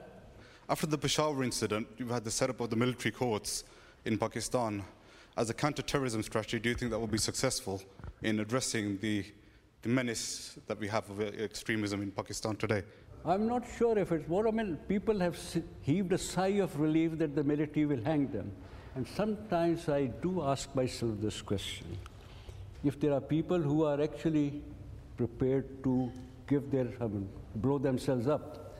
[0.69, 3.63] After the Peshawar incident, you've had the setup of the military courts
[4.05, 4.83] in Pakistan.
[5.37, 7.81] As a counter-terrorism strategy, do you think that will be successful
[8.21, 9.25] in addressing the
[9.81, 12.83] the menace that we have of uh, extremism in Pakistan today?
[13.25, 14.77] I'm not sure if it's what I mean.
[14.87, 15.37] People have
[15.81, 18.51] heaved a sigh of relief that the military will hang them.
[18.95, 21.97] And sometimes I do ask myself this question.
[22.83, 24.61] If there are people who are actually
[25.17, 26.11] prepared to
[26.47, 28.75] give their, I mean, blow themselves up,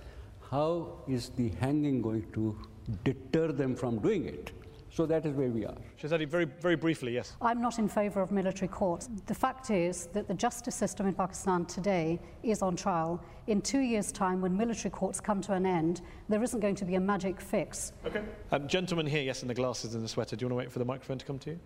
[0.50, 2.58] how is the hanging going to
[3.04, 4.52] deter them from doing it?
[4.94, 5.78] So that is where we are.
[6.02, 7.34] Shahzadi, very, very briefly, yes.
[7.42, 9.08] I'm not in favour of military courts.
[9.26, 13.24] The fact is that the justice system in Pakistan today is on trial.
[13.48, 16.84] In two years' time, when military courts come to an end, there isn't going to
[16.84, 17.94] be a magic fix.
[18.06, 18.22] Okay.
[18.52, 20.36] Um, gentleman here, yes, in the glasses and the sweater.
[20.36, 21.60] Do you want to wait for the microphone to come to you?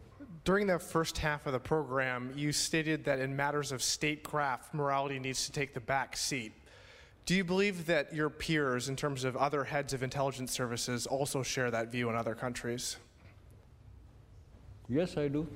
[0.43, 5.17] During the first half of the program, you stated that in matters of statecraft, morality
[5.17, 6.53] needs to take the back seat.
[7.25, 11.41] Do you believe that your peers, in terms of other heads of intelligence services, also
[11.41, 12.97] share that view in other countries?
[14.89, 15.47] Yes, I do.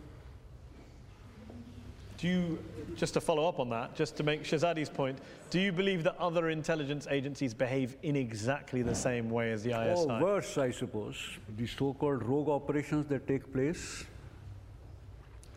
[2.17, 2.59] Do you,
[2.97, 5.17] just to follow up on that, just to make Shahzadi's point,
[5.49, 9.69] do you believe that other intelligence agencies behave in exactly the same way as the
[9.69, 10.01] ISI?
[10.01, 11.15] Or oh, worse, I suppose.
[11.57, 14.03] The so-called rogue operations that take place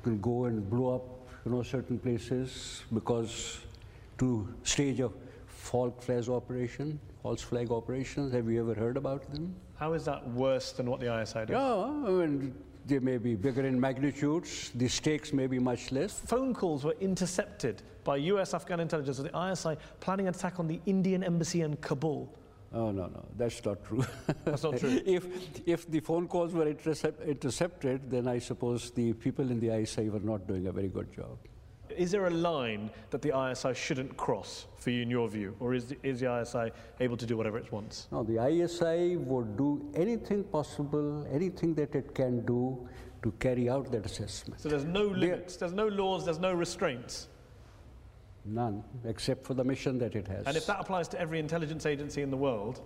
[0.04, 1.02] can go and blow up,
[1.44, 3.58] you know, certain places because
[4.18, 5.10] to stage a
[5.48, 8.32] false flag operation, false flag operations.
[8.32, 9.52] Have you ever heard about them?
[9.80, 11.50] How is that worse than what the ISI does?
[11.50, 12.54] Yeah, I mean,
[12.87, 16.20] they may be bigger in magnitudes, the stakes may be much less.
[16.20, 20.66] Phone calls were intercepted by US Afghan intelligence or the ISI planning an attack on
[20.66, 22.33] the Indian embassy in Kabul.
[22.74, 24.05] Oh, no, no, that's not true.
[24.45, 25.01] That's not true.
[25.07, 25.26] if,
[25.66, 30.09] if the phone calls were intercept, intercepted, then I suppose the people in the ISI
[30.09, 31.37] were not doing a very good job.
[31.97, 35.74] Is there a line that the ISI shouldn't cross for you, in your view, or
[35.74, 38.09] is the, is the ISI able to do whatever it wants?
[38.11, 42.88] No, the ISI would do anything possible, anything that it can do
[43.22, 44.61] to carry out that assessment.
[44.61, 47.28] So there's no limits, there's no laws, there's no restraints?
[48.45, 50.47] None, except for the mission that it has.
[50.47, 52.82] And if that applies to every intelligence agency in the world,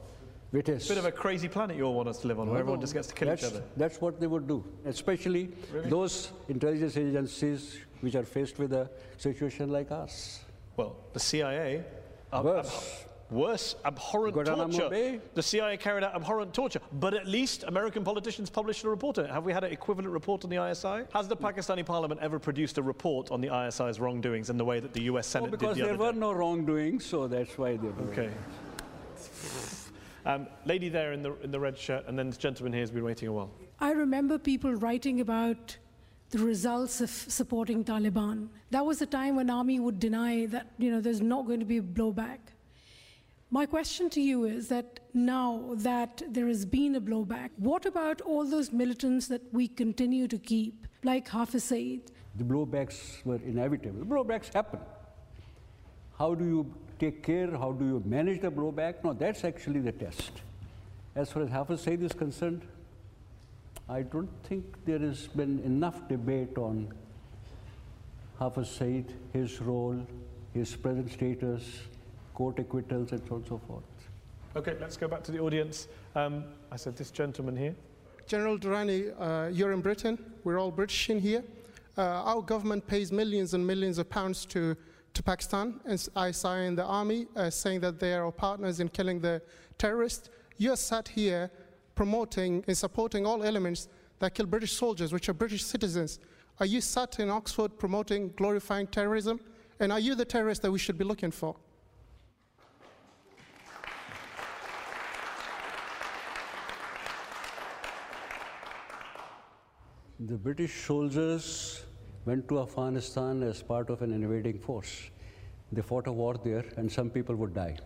[0.52, 0.76] it is.
[0.76, 2.52] It's a bit of a crazy planet you all want us to live on, no,
[2.52, 3.62] where everyone no, just gets to kill that's, each other.
[3.76, 5.88] That's what they would do, especially really?
[5.88, 10.44] those intelligence agencies which are faced with a situation like us.
[10.76, 11.84] Well, the CIA.
[12.32, 13.04] Worse.
[13.04, 14.90] Ab- worse, abhorrent Guantanamo torture.
[14.90, 15.20] Bay.
[15.34, 19.24] The CIA carried out abhorrent torture, but at least American politicians published a report on
[19.24, 19.30] it.
[19.30, 21.04] Have we had an equivalent report on the ISI?
[21.14, 24.80] Has the Pakistani parliament ever produced a report on the ISI's wrongdoings in the way
[24.80, 26.18] that the US Senate well, because did the there other were day?
[26.18, 28.10] no wrongdoings, so that's why they were.
[28.12, 28.30] Okay.
[30.24, 32.90] Um, lady there in the, in the red shirt, and then this gentleman here has
[32.90, 33.50] been waiting a while.
[33.78, 35.76] I remember people writing about
[36.30, 38.48] the results of supporting Taliban.
[38.70, 41.66] That was the time when army would deny that you know there's not going to
[41.66, 42.38] be a blowback.
[43.50, 48.20] My question to you is that now that there has been a blowback, what about
[48.22, 52.10] all those militants that we continue to keep, like Hafiz Saeed?
[52.36, 54.00] The blowbacks were inevitable.
[54.00, 54.80] The Blowbacks happen.
[56.18, 57.50] How do you take care?
[57.56, 59.04] How do you manage the blowback?
[59.04, 60.32] No, that's actually the test.
[61.14, 62.62] As far as Hafiz Saeed is concerned,
[63.88, 66.92] I don't think there has been enough debate on
[68.40, 70.04] Hafiz Saeed, his role,
[70.52, 71.62] his present status,
[72.34, 73.84] court acquittals, and so on and so forth.
[74.56, 75.86] Okay, let's go back to the audience.
[76.16, 77.76] Um, I said this gentleman here.
[78.26, 80.18] General Durrani, uh, you're in Britain.
[80.42, 81.44] We're all British in here.
[81.96, 84.76] Uh, our government pays millions and millions of pounds to,
[85.14, 88.88] to Pakistan and ISI and the army, uh, saying that they are our partners in
[88.88, 89.40] killing the
[89.78, 90.28] terrorists.
[90.58, 91.50] You're sat here
[91.96, 93.88] promoting and supporting all elements
[94.20, 96.20] that kill British soldiers, which are British citizens.
[96.60, 99.40] Are you sat in Oxford promoting, glorifying terrorism?
[99.80, 101.56] And are you the terrorist that we should be looking for?
[110.18, 111.84] The British soldiers
[112.24, 115.10] went to Afghanistan as part of an invading force.
[115.72, 117.76] They fought a war there, and some people would die.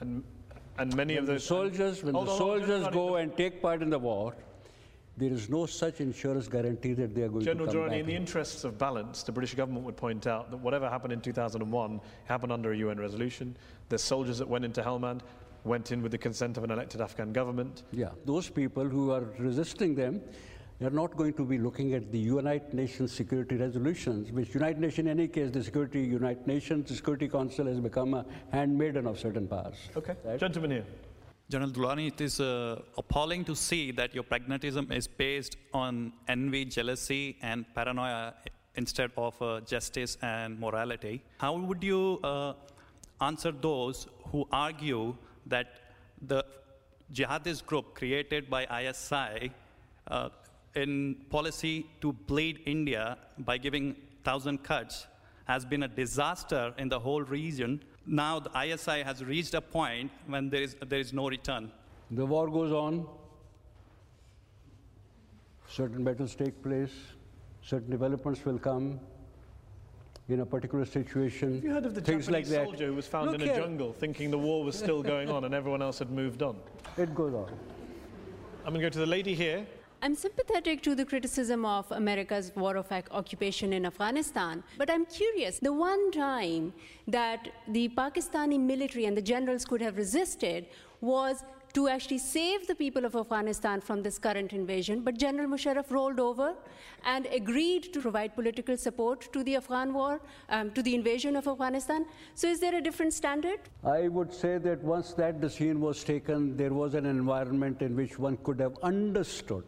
[0.00, 0.22] And,
[0.78, 3.60] and many when of those the soldiers, when the on, soldiers General go and take
[3.60, 4.34] part in the war,
[5.16, 8.06] there is no such insurance guarantee that they are going General to come Durrani, in
[8.06, 12.00] the interests of balance, the British government would point out that whatever happened in 2001
[12.26, 13.56] happened under a UN resolution.
[13.88, 15.22] The soldiers that went into Helmand
[15.64, 17.82] went in with the consent of an elected Afghan government.
[17.90, 20.20] Yeah, those people who are resisting them
[20.86, 25.06] are not going to be looking at the United Nations security resolutions, which United Nations,
[25.06, 29.48] in any case, the Security United Nations Security Council has become a handmaiden of certain
[29.48, 29.76] powers.
[29.96, 30.86] Okay, gentleman here.
[31.50, 36.64] General Durrani, it is uh, appalling to see that your pragmatism is based on envy,
[36.66, 38.34] jealousy, and paranoia
[38.76, 41.22] instead of uh, justice and morality.
[41.38, 42.52] How would you uh,
[43.20, 45.16] answer those who argue
[45.46, 45.80] that
[46.20, 46.44] the
[47.12, 49.50] jihadist group created by ISI
[50.08, 50.28] uh,
[50.78, 55.06] in policy to bleed India by giving thousand cuts
[55.46, 57.82] has been a disaster in the whole region.
[58.06, 61.70] Now the ISI has reached a point when there is, there is no return.
[62.10, 63.06] The war goes on,
[65.68, 66.92] certain battles take place,
[67.62, 69.00] certain developments will come
[70.28, 71.54] in a particular situation.
[71.54, 72.66] Have you heard of the things Japanese like that.
[72.66, 73.62] soldier who was found Look in a here.
[73.62, 76.56] jungle thinking the war was still going on and everyone else had moved on?
[76.96, 77.50] It goes on.
[78.64, 79.66] I'm going to go to the lady here.
[80.00, 85.58] I'm sympathetic to the criticism of America's war of occupation in Afghanistan, but I'm curious
[85.58, 86.72] the one time
[87.08, 90.66] that the Pakistani military and the generals could have resisted
[91.00, 91.42] was
[91.74, 96.20] to actually save the people of Afghanistan from this current invasion, but General Musharraf rolled
[96.20, 96.54] over
[97.04, 101.48] and agreed to provide political support to the Afghan war, um, to the invasion of
[101.48, 102.06] Afghanistan.
[102.36, 103.58] So, is there a different standard?
[103.84, 108.16] I would say that once that decision was taken, there was an environment in which
[108.16, 109.64] one could have understood.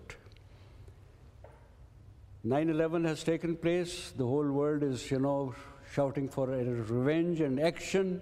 [2.43, 5.55] 9 11 has taken place, the whole world is, you know,
[5.93, 8.19] shouting for revenge and action.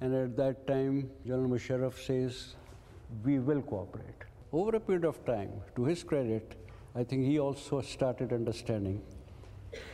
[0.00, 2.56] And at that time, General Musharraf says,
[3.24, 4.24] We will cooperate.
[4.52, 6.56] Over a period of time, to his credit,
[6.96, 9.00] I think he also started understanding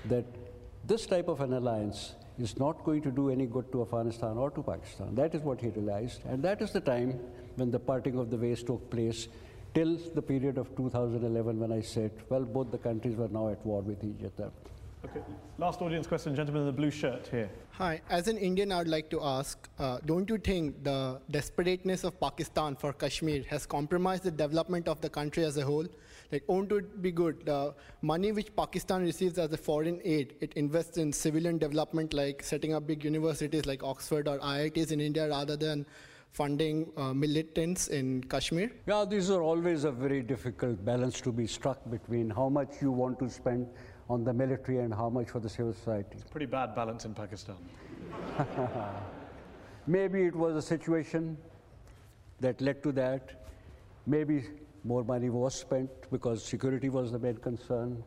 [0.06, 0.24] that
[0.86, 4.50] this type of an alliance is not going to do any good to Afghanistan or
[4.52, 5.14] to Pakistan.
[5.14, 6.24] That is what he realized.
[6.24, 7.20] And that is the time
[7.56, 9.28] when the parting of the ways took place
[9.74, 13.64] till the period of 2011 when I said, well, both the countries were now at
[13.66, 14.50] war with each other.
[15.04, 15.20] Okay,
[15.58, 17.50] last audience question, gentleman in the blue shirt here.
[17.72, 22.18] Hi, as an Indian, I'd like to ask uh, don't you think the desperateness of
[22.20, 25.86] Pakistan for Kashmir has compromised the development of the country as a whole?
[26.32, 27.44] Like, won't it be good?
[27.44, 32.42] The money which Pakistan receives as a foreign aid, it invests in civilian development, like
[32.42, 35.84] setting up big universities like Oxford or IITs in India, rather than
[36.34, 38.70] funding uh, militants in Kashmir?
[38.86, 42.90] Yeah, these are always a very difficult balance to be struck between how much you
[42.90, 43.68] want to spend
[44.10, 46.08] on the military and how much for the civil society.
[46.12, 47.56] It's a Pretty bad balance in Pakistan.
[49.86, 51.36] Maybe it was a situation
[52.40, 53.46] that led to that.
[54.06, 54.42] Maybe
[54.82, 58.02] more money was spent because security was the main concern.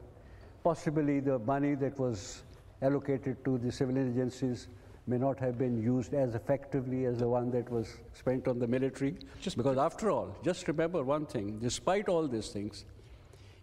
[0.66, 2.44] Possibly the money that was
[2.82, 4.68] allocated to the civilian agencies
[5.08, 8.68] may not have been used as effectively as the one that was spent on the
[8.68, 9.16] military.
[9.42, 12.84] Just because, after all, just remember one thing despite all these things,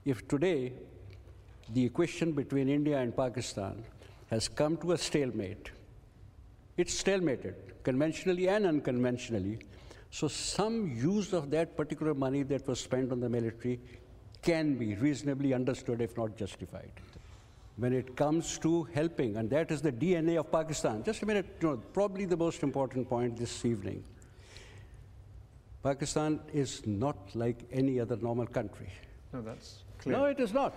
[0.04, 0.72] if today
[1.72, 3.84] the equation between India and Pakistan
[4.30, 5.70] has come to a stalemate,
[6.76, 9.58] it's stalemated, conventionally and unconventionally.
[10.10, 13.80] So, some use of that particular money that was spent on the military
[14.42, 16.90] can be reasonably understood, if not justified.
[17.76, 21.02] When it comes to helping, and that is the DNA of Pakistan.
[21.02, 24.04] Just a minute, you know, probably the most important point this evening.
[25.82, 28.88] Pakistan is not like any other normal country.
[29.32, 30.16] No, that's clear.
[30.16, 30.74] No, it is not.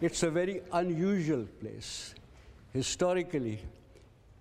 [0.00, 2.14] It's a very unusual place.
[2.72, 3.60] Historically,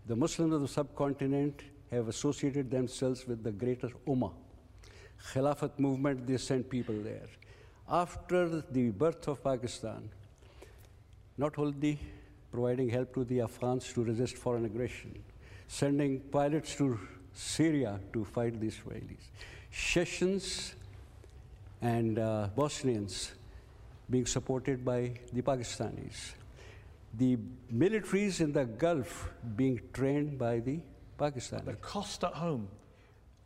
[0.06, 4.34] the Muslims of the subcontinent have associated themselves with the greater Ummah.
[5.32, 7.28] Khilafat movement, they sent people there.
[7.90, 10.10] After the birth of Pakistan,
[11.38, 12.00] not only
[12.52, 15.14] providing help to the Afghans to resist foreign aggression,
[15.68, 17.00] sending pilots to
[17.34, 19.30] Syria to fight the Israelis,
[19.72, 20.76] Chechens
[21.82, 23.34] and uh, Bosnians
[24.10, 26.34] being supported by the Pakistanis,
[27.14, 27.38] the
[27.74, 30.80] militaries in the Gulf being trained by the
[31.20, 31.66] Pakistanis.
[31.66, 32.68] The cost at home.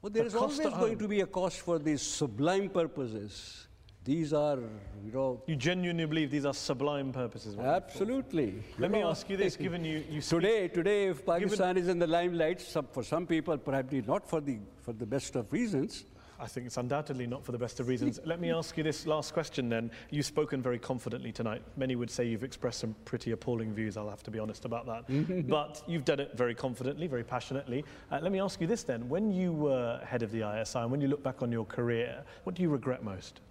[0.02, 3.68] Well, there The is always going to be a cost for these sublime purposes.
[4.04, 4.58] These are,
[5.06, 5.42] you know.
[5.46, 7.56] You genuinely believe these are sublime purposes?
[7.56, 7.84] what you thought.
[7.84, 8.64] Absolutely.
[8.80, 12.00] Let You me ask you this, given you, you today, today, if Pakistan is in
[12.00, 16.06] the limelight, some, for some people, perhaps not for the for the best of reasons.
[16.40, 18.20] I think it's undoubtedly not for the best of reasons.
[18.26, 19.92] Let me ask you this last question then.
[20.10, 21.62] You've spoken very confidently tonight.
[21.78, 24.88] Many would say you've expressed some pretty appalling views, I'll have to be honest about
[24.88, 25.48] that.
[25.48, 27.86] but you've done it very confidently, very passionately.
[28.12, 29.08] Uh, let me ask you this then.
[29.08, 32.24] When you were head of the ISI and when you look back on your career,
[32.44, 33.42] what do you regret most?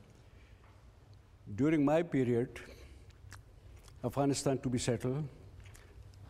[1.57, 2.61] During my period,
[4.05, 5.25] Afghanistan to be settled,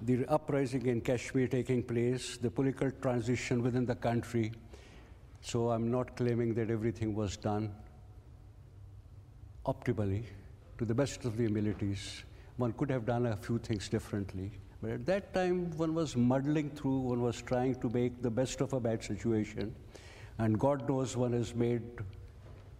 [0.00, 4.52] the uprising in Kashmir taking place, the political transition within the country.
[5.42, 7.70] So I'm not claiming that everything was done
[9.66, 10.24] optimally
[10.78, 12.24] to the best of the abilities.
[12.56, 14.52] One could have done a few things differently.
[14.80, 18.62] But at that time, one was muddling through, one was trying to make the best
[18.62, 19.74] of a bad situation.
[20.38, 21.82] And God knows one has made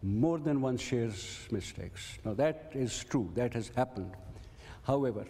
[0.03, 2.19] more than one shares mistakes.
[2.25, 4.13] Now, that is true, that has happened.
[4.83, 5.27] However,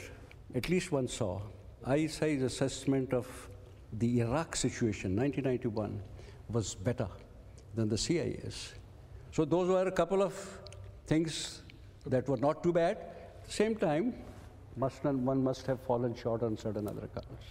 [0.54, 1.40] at least one saw
[1.86, 3.26] ISI's assessment of
[3.94, 6.00] the Iraq situation, 1991,
[6.50, 7.08] was better
[7.74, 8.74] than the CIA's.
[9.32, 10.34] So, those were a couple of
[11.06, 11.62] things
[12.06, 12.96] that were not too bad.
[12.96, 14.14] At the same time,
[14.76, 17.46] must one must have fallen short on certain other counts.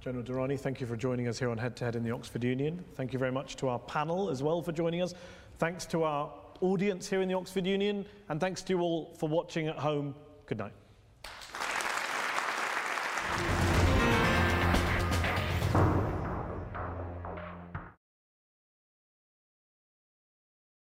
[0.00, 2.42] General Durrani, thank you for joining us here on Head to Head in the Oxford
[2.42, 2.82] Union.
[2.94, 5.14] Thank you very much to our panel as well for joining us.
[5.58, 9.28] Thanks to our audience here in the Oxford Union, and thanks to you all for
[9.28, 10.14] watching at home.
[10.46, 10.72] Good night.